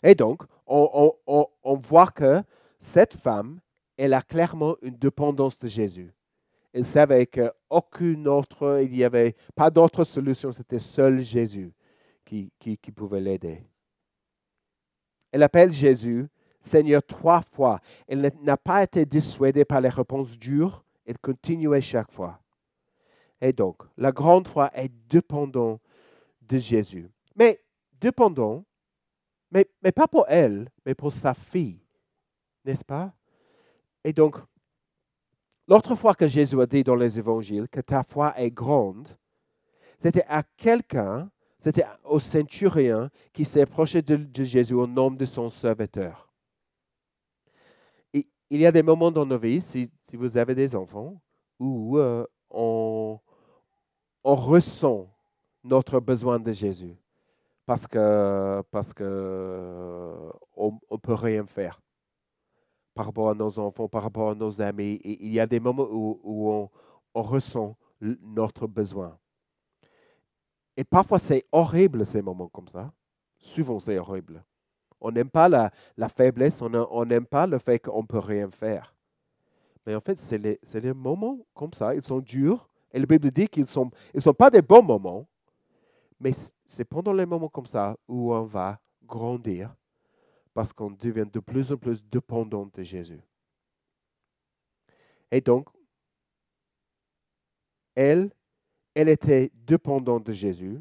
Et 0.02 0.14
donc, 0.14 0.42
on, 0.66 1.12
on, 1.26 1.46
on, 1.62 1.76
voit 1.76 2.08
que 2.08 2.42
cette 2.80 3.14
femme, 3.14 3.60
elle 3.96 4.14
a 4.14 4.22
clairement 4.22 4.76
une 4.82 4.96
dépendance 4.96 5.58
de 5.58 5.68
Jésus. 5.68 6.12
Elle 6.72 6.84
savait 6.84 7.26
qu'aucune 7.26 8.28
autre, 8.28 8.80
il 8.82 8.90
n'y 8.90 9.04
avait 9.04 9.34
pas 9.54 9.70
d'autre 9.70 10.04
solution, 10.04 10.52
c'était 10.52 10.78
seul 10.78 11.20
Jésus 11.20 11.72
qui, 12.24 12.52
qui, 12.58 12.76
pouvait 12.92 13.20
l'aider. 13.20 13.62
Elle 15.32 15.42
appelle 15.42 15.72
Jésus 15.72 16.26
Seigneur 16.60 17.02
trois 17.06 17.40
fois. 17.40 17.80
Elle 18.08 18.32
n'a 18.42 18.56
pas 18.56 18.82
été 18.82 19.06
dissuadée 19.06 19.64
par 19.64 19.80
les 19.80 19.88
réponses 19.88 20.38
dures, 20.38 20.84
elle 21.06 21.18
continuait 21.18 21.80
chaque 21.80 22.10
fois. 22.10 22.40
Et 23.40 23.52
donc, 23.52 23.82
la 23.96 24.12
grande 24.12 24.48
foi 24.48 24.70
est 24.74 24.92
dépendante 25.08 25.80
de 26.42 26.58
Jésus. 26.58 27.08
Mais 27.36 27.60
dépendant 28.00 28.64
mais, 29.50 29.66
mais 29.82 29.92
pas 29.92 30.08
pour 30.08 30.24
elle, 30.28 30.70
mais 30.84 30.94
pour 30.94 31.12
sa 31.12 31.34
fille. 31.34 31.80
N'est-ce 32.64 32.84
pas? 32.84 33.12
Et 34.06 34.12
donc, 34.12 34.36
l'autre 35.66 35.96
fois 35.96 36.14
que 36.14 36.28
Jésus 36.28 36.60
a 36.60 36.66
dit 36.66 36.84
dans 36.84 36.94
les 36.94 37.18
évangiles 37.18 37.68
que 37.68 37.80
ta 37.80 38.04
foi 38.04 38.38
est 38.38 38.52
grande, 38.52 39.08
c'était 39.98 40.24
à 40.28 40.44
quelqu'un, 40.44 41.28
c'était 41.58 41.86
au 42.04 42.20
centurion 42.20 43.10
qui 43.32 43.44
s'est 43.44 43.62
approché 43.62 44.02
de, 44.02 44.44
Jésus 44.44 44.74
au 44.74 44.86
nom 44.86 45.10
de 45.10 45.24
son 45.24 45.48
serviteur. 45.48 46.32
Il 48.12 48.60
y 48.60 48.64
a 48.64 48.70
des 48.70 48.84
moments 48.84 49.10
dans 49.10 49.26
nos 49.26 49.38
vies, 49.38 49.60
si, 49.60 49.90
vous 50.12 50.36
avez 50.36 50.54
des 50.54 50.76
enfants, 50.76 51.20
où 51.58 51.98
euh, 51.98 52.24
on, 52.50 53.18
ressent 54.22 55.12
notre 55.64 55.98
besoin 55.98 56.38
de 56.38 56.52
Jésus 56.52 56.94
parce 57.64 57.88
que 57.88 58.62
parce 58.70 58.92
que 58.92 59.02
ne 60.56 60.96
peut 60.96 61.14
rien 61.14 61.44
faire 61.46 61.80
par 62.96 63.04
rapport 63.04 63.28
à 63.28 63.34
nos 63.34 63.58
enfants, 63.58 63.88
par 63.88 64.02
rapport 64.02 64.30
à 64.30 64.34
nos 64.34 64.62
amis. 64.62 64.94
Et 65.04 65.26
il 65.26 65.30
y 65.30 65.38
a 65.38 65.46
des 65.46 65.60
moments 65.60 65.86
où, 65.90 66.70
on, 67.14 67.22
ressent 67.22 67.76
notre 68.00 68.66
besoin. 68.66 69.18
Et 70.78 70.84
parfois, 70.84 71.18
c'est 71.18 71.44
horrible 71.52 72.06
ces 72.06 72.22
moments 72.22 72.48
comme 72.48 72.68
ça. 72.68 72.90
Souvent, 73.38 73.78
c'est 73.78 73.98
horrible. 73.98 74.42
On 74.98 75.10
n'aime 75.10 75.28
pas 75.28 75.46
la, 75.48 75.70
faiblesse, 76.08 76.62
on 76.62 77.04
n'aime 77.04 77.26
pas 77.26 77.46
le 77.46 77.58
fait 77.58 77.78
qu'on 77.78 78.00
ne 78.00 78.06
peut 78.06 78.18
rien 78.18 78.50
faire. 78.50 78.94
Mais 79.84 79.94
en 79.94 80.00
fait, 80.00 80.18
c'est 80.18 80.38
les, 80.38 80.92
moments 80.94 81.38
comme 81.54 81.74
ça, 81.74 81.94
ils 81.94 82.02
sont 82.02 82.20
durs. 82.20 82.66
Et 82.92 82.98
la 82.98 83.04
Bible 83.04 83.30
dit 83.30 83.46
qu'ils 83.46 83.66
ne 84.14 84.20
sont 84.20 84.34
pas 84.34 84.50
des 84.50 84.62
bons 84.62 84.82
moments, 84.82 85.26
mais 86.18 86.32
c'est 86.64 86.84
pendant 86.86 87.12
les 87.12 87.26
moments 87.26 87.50
comme 87.50 87.66
ça 87.66 87.94
où 88.08 88.32
on 88.32 88.44
va 88.44 88.80
grandir 89.04 89.74
parce 90.56 90.72
qu'on 90.72 90.90
devient 90.90 91.26
de 91.30 91.38
plus 91.38 91.70
en 91.70 91.76
plus 91.76 92.02
dépendant 92.02 92.64
de 92.64 92.82
Jésus. 92.82 93.20
Et 95.30 95.42
donc, 95.42 95.68
elle, 97.94 98.30
elle 98.94 99.10
était 99.10 99.52
dépendante 99.52 100.24
de 100.24 100.32
Jésus, 100.32 100.80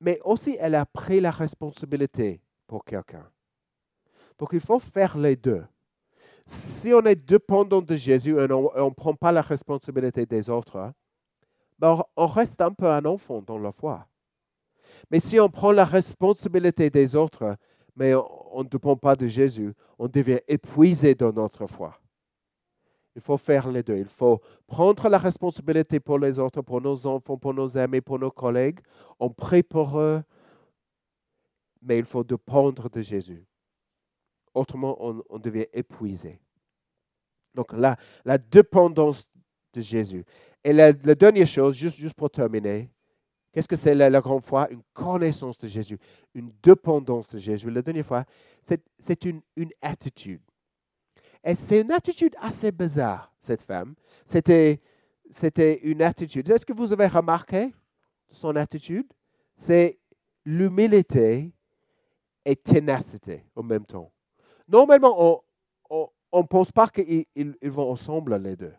mais 0.00 0.18
aussi 0.24 0.56
elle 0.58 0.74
a 0.74 0.86
pris 0.86 1.20
la 1.20 1.30
responsabilité 1.30 2.40
pour 2.66 2.82
quelqu'un. 2.82 3.30
Donc, 4.38 4.48
il 4.54 4.60
faut 4.60 4.78
faire 4.78 5.18
les 5.18 5.36
deux. 5.36 5.62
Si 6.46 6.94
on 6.94 7.04
est 7.04 7.16
dépendant 7.16 7.82
de 7.82 7.94
Jésus 7.94 8.38
et 8.40 8.50
on 8.50 8.88
ne 8.88 8.94
prend 8.94 9.14
pas 9.14 9.32
la 9.32 9.42
responsabilité 9.42 10.24
des 10.24 10.48
autres, 10.48 10.94
ben, 11.78 12.02
on 12.16 12.26
reste 12.26 12.62
un 12.62 12.72
peu 12.72 12.90
un 12.90 13.04
enfant 13.04 13.42
dans 13.42 13.58
la 13.58 13.70
foi. 13.70 14.08
Mais 15.10 15.20
si 15.20 15.38
on 15.38 15.50
prend 15.50 15.72
la 15.72 15.84
responsabilité 15.84 16.88
des 16.88 17.14
autres, 17.14 17.58
mais 17.96 18.14
on 18.14 18.62
ne 18.62 18.68
dépend 18.68 18.96
pas 18.96 19.14
de 19.14 19.26
Jésus, 19.26 19.72
on 19.98 20.08
devient 20.08 20.40
épuisé 20.48 21.14
dans 21.14 21.32
notre 21.32 21.66
foi. 21.66 21.98
Il 23.16 23.20
faut 23.20 23.36
faire 23.36 23.70
les 23.70 23.82
deux. 23.82 23.96
Il 23.96 24.08
faut 24.08 24.40
prendre 24.66 25.08
la 25.08 25.18
responsabilité 25.18 25.98
pour 25.98 26.18
les 26.18 26.38
autres, 26.38 26.62
pour 26.62 26.80
nos 26.80 27.06
enfants, 27.06 27.36
pour 27.36 27.52
nos 27.52 27.76
amis, 27.76 28.00
pour 28.00 28.18
nos 28.18 28.30
collègues. 28.30 28.80
On 29.18 29.30
prie 29.30 29.62
pour 29.62 29.98
eux, 29.98 30.22
mais 31.82 31.98
il 31.98 32.04
faut 32.04 32.22
dépendre 32.22 32.88
de 32.88 33.00
Jésus. 33.00 33.44
Autrement, 34.54 34.96
on, 35.28 35.38
devient 35.38 35.66
épuisé. 35.72 36.40
Donc 37.54 37.72
la, 37.72 37.96
la 38.24 38.38
dépendance 38.38 39.26
de 39.72 39.80
Jésus. 39.80 40.24
Et 40.62 40.72
la, 40.72 40.92
dernière 40.92 41.46
chose, 41.46 41.76
juste, 41.76 41.96
juste 41.96 42.14
pour 42.14 42.30
terminer, 42.30 42.90
Qu'est-ce 43.52 43.66
que 43.66 43.76
c'est 43.76 43.94
la, 43.94 44.20
grande 44.20 44.42
foi? 44.42 44.68
Une 44.70 44.82
connaissance 44.94 45.58
de 45.58 45.66
Jésus, 45.66 45.98
une 46.34 46.52
dépendance 46.62 47.28
de 47.28 47.38
Jésus. 47.38 47.70
La 47.70 47.82
dernière 47.82 48.06
fois, 48.06 48.24
c'est 48.98 49.24
une, 49.24 49.42
attitude. 49.82 50.40
Et 51.42 51.54
c'est 51.54 51.80
une 51.80 51.90
attitude 51.90 52.36
assez 52.40 52.70
bizarre, 52.70 53.32
cette 53.40 53.62
femme. 53.62 53.94
C'était, 54.26 54.80
une 55.82 56.02
attitude. 56.02 56.48
Est-ce 56.48 56.64
que 56.64 56.72
vous 56.72 56.92
avez 56.92 57.08
remarqué 57.08 57.72
son 58.30 58.54
attitude? 58.54 59.12
C'est 59.56 59.98
l'humilité 60.44 61.52
et 62.44 62.56
ténacité 62.56 63.44
en 63.56 63.64
même 63.64 63.84
temps. 63.84 64.12
Normalement, 64.68 65.42
on 65.90 66.40
ne 66.40 66.46
pense 66.46 66.70
pas 66.70 66.88
qu'ils 66.88 67.24
ils 67.34 67.70
vont 67.70 67.90
ensemble 67.90 68.36
les 68.36 68.54
deux. 68.54 68.74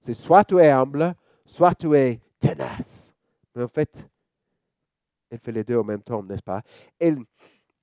C'est 0.00 0.14
soit 0.14 0.44
tu 0.44 0.58
es 0.58 0.70
humble, 0.70 1.14
soit 1.46 1.74
tu 1.74 1.96
es 1.96 2.20
tenace. 2.38 2.93
Mais 3.54 3.62
en 3.62 3.68
fait, 3.68 4.08
elle 5.30 5.38
fait 5.38 5.52
les 5.52 5.64
deux 5.64 5.76
en 5.76 5.84
même 5.84 6.02
temps, 6.02 6.22
n'est-ce 6.22 6.42
pas? 6.42 6.62
Elle, 6.98 7.18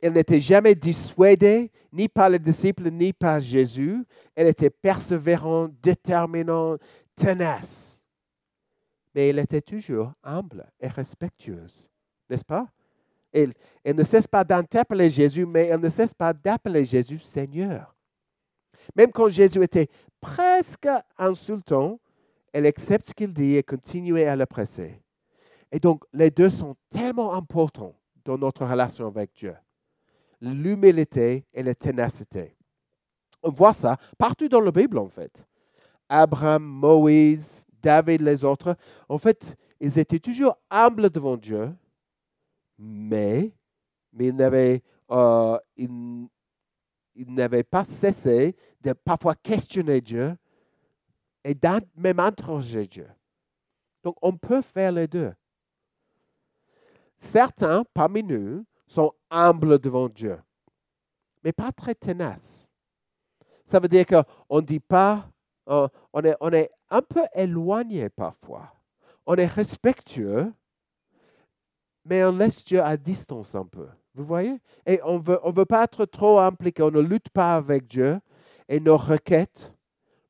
elle 0.02 0.14
n'était 0.14 0.40
jamais 0.40 0.76
dissuadée, 0.76 1.72
ni 1.92 2.08
par 2.08 2.30
les 2.30 2.40
disciples, 2.40 2.90
ni 2.90 3.14
par 3.14 3.40
Jésus. 3.40 4.04
Elle 4.36 4.48
était 4.48 4.70
persévérante, 4.70 5.74
déterminante, 5.82 6.82
tenace. 7.16 8.02
Mais 9.14 9.30
elle 9.30 9.40
était 9.40 9.62
toujours 9.62 10.14
humble 10.24 10.66
et 10.80 10.88
respectueuse, 10.88 11.88
n'est-ce 12.30 12.46
pas? 12.46 12.68
Elle, 13.34 13.54
elle 13.84 13.96
ne 13.96 14.04
cesse 14.04 14.28
pas 14.28 14.44
d'interpeller 14.44 15.10
Jésus, 15.10 15.46
mais 15.46 15.68
elle 15.68 15.80
ne 15.80 15.90
cesse 15.90 16.14
pas 16.14 16.34
d'appeler 16.34 16.84
Jésus 16.84 17.20
Seigneur. 17.20 17.96
Même 18.96 19.12
quand 19.12 19.30
Jésus 19.30 19.62
était 19.64 19.90
presque 20.20 20.88
insultant, 21.18 22.00
elle 22.52 22.66
accepte 22.66 23.10
ce 23.10 23.14
qu'il 23.14 23.34
dit 23.34 23.56
et 23.56 23.64
continue 23.64 24.20
à 24.22 24.36
le 24.36 24.46
presser. 24.46 25.02
Et 25.72 25.80
donc, 25.80 26.04
les 26.14 26.30
deux 26.30 26.50
sont 26.50 26.76
tellement 26.90 27.34
importants 27.34 27.96
dans 28.26 28.38
notre 28.38 28.66
relation 28.66 29.08
avec 29.08 29.34
Dieu. 29.34 29.56
L'humilité 30.42 31.46
et 31.54 31.64
la 31.64 31.76
ténacité. 31.76 32.56
On 33.44 33.52
voit 33.52 33.74
ça 33.74 33.98
partout 34.18 34.50
dans 34.50 34.60
la 34.60 34.72
Bible, 34.72 34.98
en 34.98 35.08
fait. 35.08 35.44
Abraham, 36.10 36.64
Moïse, 36.64 37.66
David, 37.82 38.22
les 38.22 38.44
autres, 38.44 38.76
en 39.08 39.18
fait, 39.18 39.56
ils 39.80 39.98
étaient 39.98 40.20
toujours 40.20 40.58
humbles 40.70 41.10
devant 41.10 41.38
Dieu, 41.38 41.74
mais, 42.78 43.52
ils 44.18 44.36
n'avaient 44.36 44.82
euh, 45.12 45.58
pas 47.70 47.86
cessé 47.86 48.56
de 48.82 48.94
parfois 48.94 49.36
questionner 49.36 50.02
Dieu 50.02 50.36
et 51.44 51.56
même 51.96 52.20
interroger 52.20 52.86
Dieu. 52.86 53.08
Donc, 54.04 54.16
on 54.22 54.36
peut 54.36 54.62
faire 54.62 54.92
les 54.92 55.08
deux. 55.08 55.32
Certains 57.22 57.86
parmi 57.94 58.24
nous 58.24 58.66
sont 58.88 59.14
humbles 59.30 59.80
devant 59.80 60.10
Dieu, 60.10 60.38
mais 61.44 61.54
pas 61.54 61.72
très 61.72 61.96
tenaces. 61.96 62.68
Ça 63.66 63.80
veut 63.80 63.88
dire 63.88 64.06
qu'on 64.06 64.58
ne 64.58 64.66
dit 64.66 64.82
pas, 64.82 65.30
on 65.66 65.88
est, 66.24 66.36
on 66.42 66.52
est 66.52 66.70
un 66.90 67.02
peu 67.02 67.22
éloigné 67.34 68.10
parfois. 68.10 68.74
On 69.26 69.36
est 69.36 69.46
respectueux, 69.46 70.52
mais 72.04 72.26
on 72.26 72.36
laisse 72.36 72.66
Dieu 72.66 72.82
à 72.82 72.98
distance 72.98 73.56
un 73.56 73.66
peu. 73.66 73.88
Vous 74.14 74.26
voyez? 74.26 74.60
Et 74.86 75.00
on 75.06 75.20
veut, 75.20 75.40
ne 75.46 75.52
veut 75.52 75.66
pas 75.66 75.86
être 75.86 76.06
trop 76.06 76.40
impliqué, 76.40 76.84
on 76.84 76.92
ne 76.92 77.00
lutte 77.00 77.30
pas 77.30 77.56
avec 77.56 77.88
Dieu 77.88 78.20
et 78.68 78.80
nos 78.82 78.98
requêtes, 78.98 79.74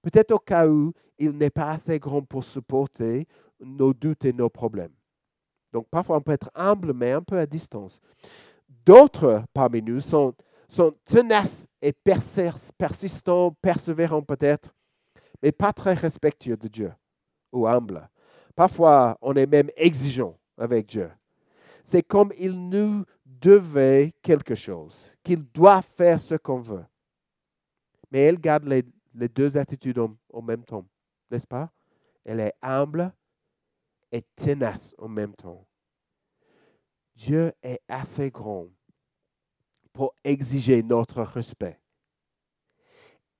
peut-être 0.03 0.31
au 0.31 0.39
cas 0.39 0.67
où 0.67 0.93
il 1.17 1.31
n'est 1.31 1.49
pas 1.49 1.71
assez 1.71 1.97
grand 1.99 2.21
pour 2.21 2.43
supporter 2.43 3.27
nos 3.59 3.93
doutes 3.93 4.25
et 4.25 4.33
nos 4.33 4.49
problèmes. 4.49 4.93
Donc 5.71 5.87
parfois 5.89 6.17
on 6.17 6.21
peut 6.21 6.31
être 6.31 6.49
humble, 6.55 6.93
mais 6.93 7.11
un 7.11 7.21
peu 7.21 7.37
à 7.37 7.45
distance. 7.45 7.99
D'autres 8.85 9.43
parmi 9.53 9.81
nous 9.81 9.99
sont, 9.99 10.33
tenaces 11.05 11.67
et 11.81 11.93
persistants, 12.77 13.55
persévérants 13.61 14.21
peut-être, 14.21 14.73
mais 15.41 15.51
pas 15.51 15.73
très 15.73 15.93
respectueux 15.93 16.57
de 16.57 16.67
Dieu 16.67 16.93
ou 17.51 17.67
humbles. 17.67 18.09
Parfois 18.55 19.17
on 19.21 19.35
est 19.35 19.47
même 19.47 19.69
exigeant 19.75 20.37
avec 20.57 20.87
Dieu. 20.87 21.09
C'est 21.83 22.03
comme 22.03 22.31
il 22.37 22.69
nous 22.69 23.05
devait 23.25 24.13
quelque 24.21 24.55
chose, 24.55 24.95
qu'il 25.23 25.43
doit 25.51 25.81
faire 25.81 26.19
ce 26.19 26.35
qu'on 26.35 26.59
veut. 26.59 26.85
Mais 28.11 28.19
elle 28.19 28.39
garde 28.39 28.65
les, 28.65 28.83
deux 29.29 29.57
attitudes 29.57 29.99
en 29.99 30.41
même 30.41 30.63
temps, 30.63 30.85
n'est-ce 31.31 31.47
pas? 31.47 31.71
Elle 32.23 32.39
est 32.39 32.53
humble 32.61 33.11
et 34.11 34.23
tenace 34.35 34.93
en 34.97 35.07
même 35.07 35.33
temps. 35.35 35.65
Dieu 37.15 37.53
est 37.61 37.81
assez 37.87 38.31
grand 38.31 38.67
pour 39.93 40.15
exiger 40.23 40.83
notre 40.83 41.21
respect. 41.21 41.79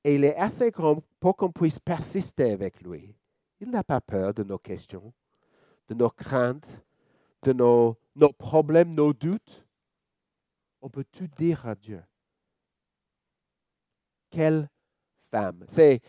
Et 0.04 0.16
il 0.16 0.24
est 0.24 0.36
assez 0.36 0.72
grand 0.72 1.04
pour 1.20 1.36
qu'on 1.36 1.52
puisse 1.52 1.80
persister 1.80 2.52
avec 2.52 2.82
lui. 2.82 3.16
Il 3.60 3.70
n'a 3.70 3.84
pas 3.84 4.02
peur 4.02 4.34
de 4.34 4.44
nos 4.44 4.58
questions, 4.58 5.14
de 5.88 5.94
nos 5.94 6.10
craintes, 6.10 6.84
de 7.44 7.54
nos, 7.54 7.98
nos 8.16 8.34
problèmes, 8.34 8.94
nos 8.94 9.14
doutes. 9.14 9.66
On 10.82 10.90
peut 10.90 11.06
tout 11.12 11.28
dire 11.28 11.68
à 11.68 11.76
Dieu. 11.76 12.04
Quelle 14.32 14.70
femme. 15.30 15.66
C'est, 15.68 16.02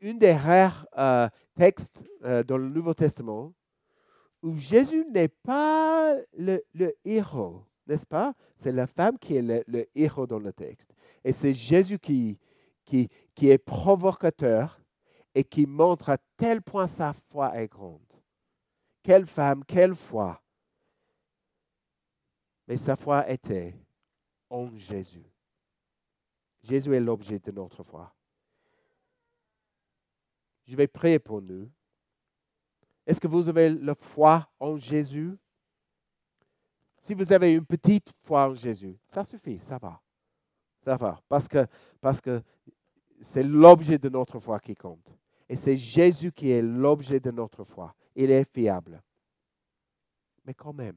une 0.00 0.18
des 0.18 0.34
rares 0.34 0.86
euh, 0.98 1.28
textes 1.54 2.04
euh, 2.24 2.42
dans 2.42 2.58
le 2.58 2.68
Nouveau 2.68 2.94
Testament 2.94 3.52
où 4.42 4.56
Jésus 4.56 5.04
n'est 5.10 5.28
pas 5.28 6.16
le, 6.36 6.62
héros, 7.04 7.64
n'est-ce 7.86 8.06
pas? 8.06 8.34
C'est 8.56 8.72
la 8.72 8.86
femme 8.86 9.18
qui 9.18 9.36
est 9.36 9.64
le, 9.66 9.86
héros 9.94 10.26
dans 10.26 10.38
le 10.38 10.52
texte. 10.52 10.92
Et 11.24 11.32
c'est 11.32 11.52
Jésus 11.52 11.98
qui, 11.98 12.38
qui, 12.84 13.08
qui 13.34 13.50
est 13.50 13.58
provocateur 13.58 14.80
et 15.34 15.44
qui 15.44 15.66
montre 15.66 16.10
à 16.10 16.18
tel 16.36 16.62
point 16.62 16.86
sa 16.86 17.12
foi 17.12 17.56
est 17.56 17.68
grande. 17.68 18.00
Quelle 19.02 19.26
femme, 19.26 19.64
quelle 19.64 19.94
foi. 19.94 20.42
Mais 22.66 22.76
sa 22.76 22.96
foi 22.96 23.28
était 23.28 23.74
en 24.48 24.74
Jésus. 24.74 25.24
Jésus 26.62 26.94
est 26.94 27.00
l'objet 27.00 27.38
de 27.38 27.50
notre 27.50 27.82
foi. 27.82 28.14
Je 30.64 30.76
vais 30.76 30.86
prier 30.86 31.18
pour 31.18 31.40
nous. 31.40 31.70
Est-ce 33.06 33.20
que 33.20 33.26
vous 33.26 33.48
avez 33.48 33.70
la 33.70 33.94
foi 33.94 34.48
en 34.58 34.76
Jésus? 34.76 35.36
Si 36.98 37.14
vous 37.14 37.32
avez 37.32 37.54
une 37.54 37.64
petite 37.64 38.12
foi 38.22 38.48
en 38.48 38.54
Jésus, 38.54 38.96
ça 39.06 39.24
suffit, 39.24 39.58
ça 39.58 39.78
va. 39.78 40.00
Ça 40.82 40.96
va. 40.96 41.20
Parce 41.28 41.48
que, 41.48 41.66
parce 42.00 42.20
que 42.20 42.42
c'est 43.20 43.42
l'objet 43.42 43.98
de 43.98 44.08
notre 44.08 44.38
foi 44.38 44.60
qui 44.60 44.74
compte. 44.74 45.08
Et 45.48 45.56
c'est 45.56 45.76
Jésus 45.76 46.30
qui 46.30 46.50
est 46.50 46.62
l'objet 46.62 47.20
de 47.20 47.30
notre 47.30 47.64
foi. 47.64 47.94
Il 48.14 48.30
est 48.30 48.44
fiable. 48.44 49.02
Mais 50.44 50.54
quand 50.54 50.72
même, 50.72 50.96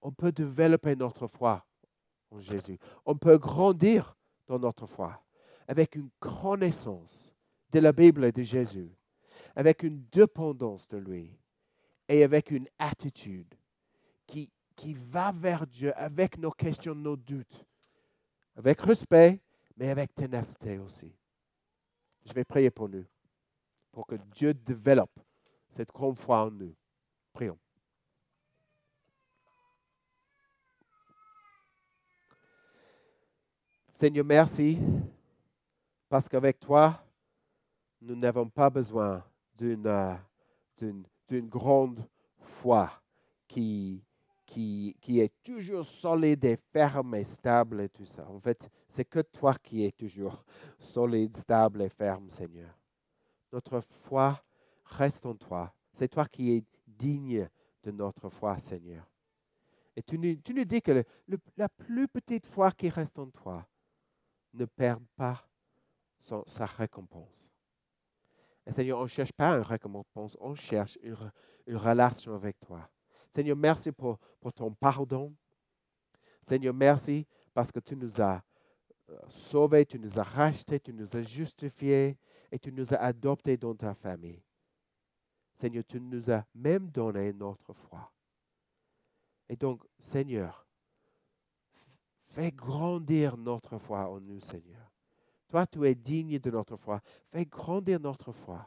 on 0.00 0.12
peut 0.12 0.32
développer 0.32 0.96
notre 0.96 1.26
foi 1.26 1.64
en 2.30 2.40
Jésus. 2.40 2.78
On 3.06 3.16
peut 3.16 3.38
grandir 3.38 4.16
dans 4.46 4.58
notre 4.58 4.86
foi 4.86 5.22
avec 5.66 5.94
une 5.94 6.10
connaissance 6.18 7.32
de 7.70 7.80
la 7.80 7.92
Bible 7.92 8.24
et 8.24 8.32
de 8.32 8.42
Jésus 8.42 8.90
avec 9.54 9.82
une 9.82 10.04
dépendance 10.10 10.88
de 10.88 10.98
lui 10.98 11.38
et 12.08 12.22
avec 12.22 12.50
une 12.50 12.68
attitude 12.78 13.54
qui, 14.26 14.50
qui 14.74 14.94
va 14.94 15.32
vers 15.32 15.66
Dieu 15.66 15.92
avec 15.96 16.38
nos 16.38 16.50
questions, 16.50 16.94
nos 16.94 17.16
doutes, 17.16 17.66
avec 18.56 18.80
respect, 18.80 19.40
mais 19.76 19.90
avec 19.90 20.14
ténacité 20.14 20.78
aussi. 20.78 21.12
Je 22.24 22.32
vais 22.32 22.44
prier 22.44 22.70
pour 22.70 22.88
nous, 22.88 23.04
pour 23.90 24.06
que 24.06 24.16
Dieu 24.34 24.54
développe 24.54 25.18
cette 25.68 25.90
grande 25.92 26.18
foi 26.18 26.44
en 26.44 26.50
nous. 26.50 26.74
Prions. 27.32 27.58
Seigneur, 33.88 34.24
merci, 34.24 34.78
parce 36.08 36.28
qu'avec 36.28 36.58
toi, 36.58 37.04
nous 38.00 38.16
n'avons 38.16 38.48
pas 38.48 38.68
besoin 38.68 39.24
euh, 39.62 40.14
d'une 40.80 41.48
grande 41.48 42.06
foi 42.36 42.90
qui, 43.46 44.04
qui, 44.44 44.96
qui, 45.00 45.20
est 45.20 45.32
toujours 45.42 45.84
solide 45.84 46.44
et 46.44 46.56
ferme 46.56 47.14
et 47.14 47.24
stable 47.24 47.82
et 47.82 47.88
tout 47.88 48.04
ça. 48.04 48.28
En 48.28 48.40
fait, 48.40 48.68
c'est 48.88 49.04
que 49.04 49.20
toi 49.20 49.54
qui 49.62 49.84
es 49.84 49.92
toujours 49.92 50.44
solide, 50.78 51.36
stable 51.36 51.82
et 51.82 51.88
ferme, 51.88 52.28
Seigneur. 52.28 52.76
Notre 53.52 53.80
foi 53.80 54.42
reste 54.84 55.26
en 55.26 55.34
toi. 55.34 55.72
C'est 55.92 56.08
toi 56.08 56.26
qui 56.26 56.56
es 56.56 56.64
digne 56.86 57.48
de 57.82 57.90
notre 57.90 58.28
foi, 58.28 58.58
Seigneur. 58.58 59.06
Et 59.94 60.02
tu 60.02 60.18
nous, 60.18 60.34
tu 60.36 60.54
nous 60.54 60.64
dis 60.64 60.80
que 60.80 61.04
la 61.56 61.68
plus 61.68 62.08
petite 62.08 62.46
foi 62.46 62.72
qui 62.72 62.88
reste 62.88 63.18
en 63.18 63.28
toi 63.28 63.66
ne 64.54 64.64
perd 64.64 65.02
pas 65.16 65.46
sa 66.46 66.66
récompense. 66.66 67.51
Et 68.66 68.72
Seigneur, 68.72 68.98
on 68.98 69.02
ne 69.02 69.08
cherche 69.08 69.32
pas 69.32 69.50
une 69.56 69.62
récompense, 69.62 70.36
on 70.40 70.54
cherche 70.54 70.98
une, 71.02 71.76
relation 71.76 72.34
avec 72.34 72.58
toi. 72.60 72.88
Seigneur, 73.30 73.56
merci 73.56 73.90
pour, 73.92 74.18
pour, 74.40 74.52
ton 74.52 74.72
pardon. 74.72 75.34
Seigneur, 76.42 76.74
merci 76.74 77.26
parce 77.54 77.72
que 77.72 77.80
tu 77.80 77.96
nous 77.96 78.20
as 78.20 78.42
euh, 79.10 79.18
sauvés, 79.28 79.86
tu 79.86 79.98
nous 79.98 80.18
as 80.18 80.22
rachetés, 80.22 80.80
tu 80.80 80.92
nous 80.92 81.16
as 81.16 81.22
justifiés 81.22 82.18
et 82.50 82.58
tu 82.58 82.72
nous 82.72 82.92
as 82.94 82.98
adoptés 82.98 83.56
dans 83.56 83.74
ta 83.74 83.94
famille. 83.94 84.42
Seigneur, 85.54 85.84
tu 85.86 86.00
nous 86.00 86.30
as 86.30 86.44
même 86.54 86.88
donné 86.90 87.32
notre 87.32 87.72
foi. 87.72 88.12
Et 89.48 89.56
donc, 89.56 89.84
Seigneur, 89.98 90.66
fais 92.28 92.50
grandir 92.50 93.36
notre 93.36 93.78
foi 93.78 94.08
en 94.08 94.20
nous, 94.20 94.40
Seigneur. 94.40 94.91
Toi, 95.52 95.66
tu 95.66 95.84
es 95.84 95.94
digne 95.94 96.38
de 96.38 96.50
notre 96.50 96.76
foi. 96.76 96.98
Fais 97.28 97.44
grandir 97.44 98.00
notre 98.00 98.32
foi. 98.32 98.66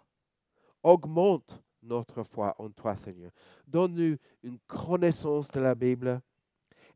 Augmente 0.84 1.60
notre 1.82 2.22
foi 2.22 2.54
en 2.60 2.70
toi, 2.70 2.96
Seigneur. 2.96 3.32
Donne-nous 3.66 4.18
une 4.44 4.60
connaissance 4.68 5.50
de 5.50 5.62
la 5.62 5.74
Bible 5.74 6.22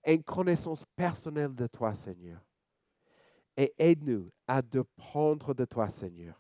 une 0.06 0.24
connaissance 0.24 0.86
personnelle 0.96 1.56
de 1.56 1.66
toi, 1.66 1.96
Seigneur. 1.96 2.40
Et 3.58 3.74
aide-nous 3.80 4.30
à 4.48 4.62
dépendre 4.62 5.56
de 5.56 5.66
toi, 5.66 5.90
Seigneur. 5.90 6.40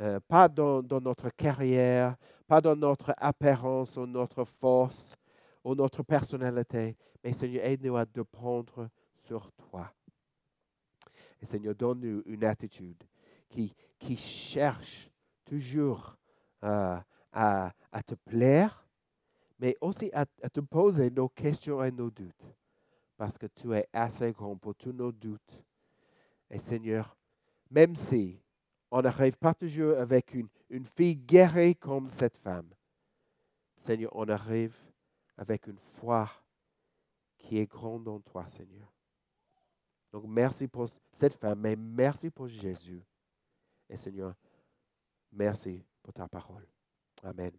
Euh, 0.00 0.18
pas 0.26 0.48
dans, 0.48 0.82
dans, 0.82 1.02
notre 1.02 1.28
carrière, 1.28 2.16
pas 2.46 2.62
dans 2.62 2.76
notre 2.76 3.12
apparence 3.18 3.98
ou 3.98 4.06
notre 4.06 4.44
force 4.44 5.16
ou 5.62 5.74
notre 5.74 6.02
personnalité, 6.02 6.96
mais 7.22 7.34
Seigneur, 7.34 7.66
aide-nous 7.66 7.96
à 7.96 8.06
dépendre 8.06 8.88
sur 9.14 9.52
toi. 9.52 9.92
Et 11.40 11.46
Seigneur, 11.46 11.74
donne-nous 11.74 12.22
une 12.26 12.44
attitude 12.44 13.02
qui, 13.48 13.74
qui 13.98 14.16
cherche 14.16 15.10
toujours 15.44 16.16
euh, 16.64 16.98
à, 17.32 17.72
à, 17.92 18.02
te 18.02 18.14
plaire, 18.14 18.86
mais 19.58 19.76
aussi 19.80 20.10
à, 20.12 20.26
te 20.26 20.60
poser 20.60 21.10
nos 21.10 21.28
questions 21.28 21.82
et 21.82 21.90
nos 21.90 22.10
doutes, 22.10 22.54
parce 23.16 23.38
que 23.38 23.46
tu 23.46 23.74
es 23.74 23.88
assez 23.92 24.32
grand 24.32 24.56
pour 24.56 24.74
tous 24.74 24.92
nos 24.92 25.12
doutes. 25.12 25.62
Et 26.50 26.58
Seigneur, 26.58 27.16
même 27.70 27.94
si 27.94 28.40
on 28.90 29.02
n'arrive 29.02 29.36
pas 29.36 29.54
toujours 29.54 29.98
avec 29.98 30.34
une, 30.34 30.48
une 30.70 30.86
fille 30.86 31.16
guérie 31.16 31.76
comme 31.76 32.08
cette 32.08 32.36
femme, 32.36 32.70
Seigneur, 33.76 34.10
on 34.14 34.28
arrive 34.28 34.76
avec 35.36 35.66
une 35.68 35.78
foi 35.78 36.28
qui 37.38 37.58
est 37.58 37.66
grande 37.66 38.08
en 38.08 38.20
toi, 38.20 38.46
Seigneur. 38.46 38.92
Donc, 40.12 40.24
merci 40.26 40.68
pour 40.68 40.88
cette 41.12 41.34
femme, 41.34 41.60
mais 41.60 41.76
merci 41.76 42.30
pour 42.30 42.46
Jésus. 42.46 43.02
Et 43.88 43.96
Seigneur, 43.96 44.34
merci 45.32 45.84
pour 46.02 46.12
ta 46.12 46.26
parole. 46.28 46.66
Amen. 47.22 47.52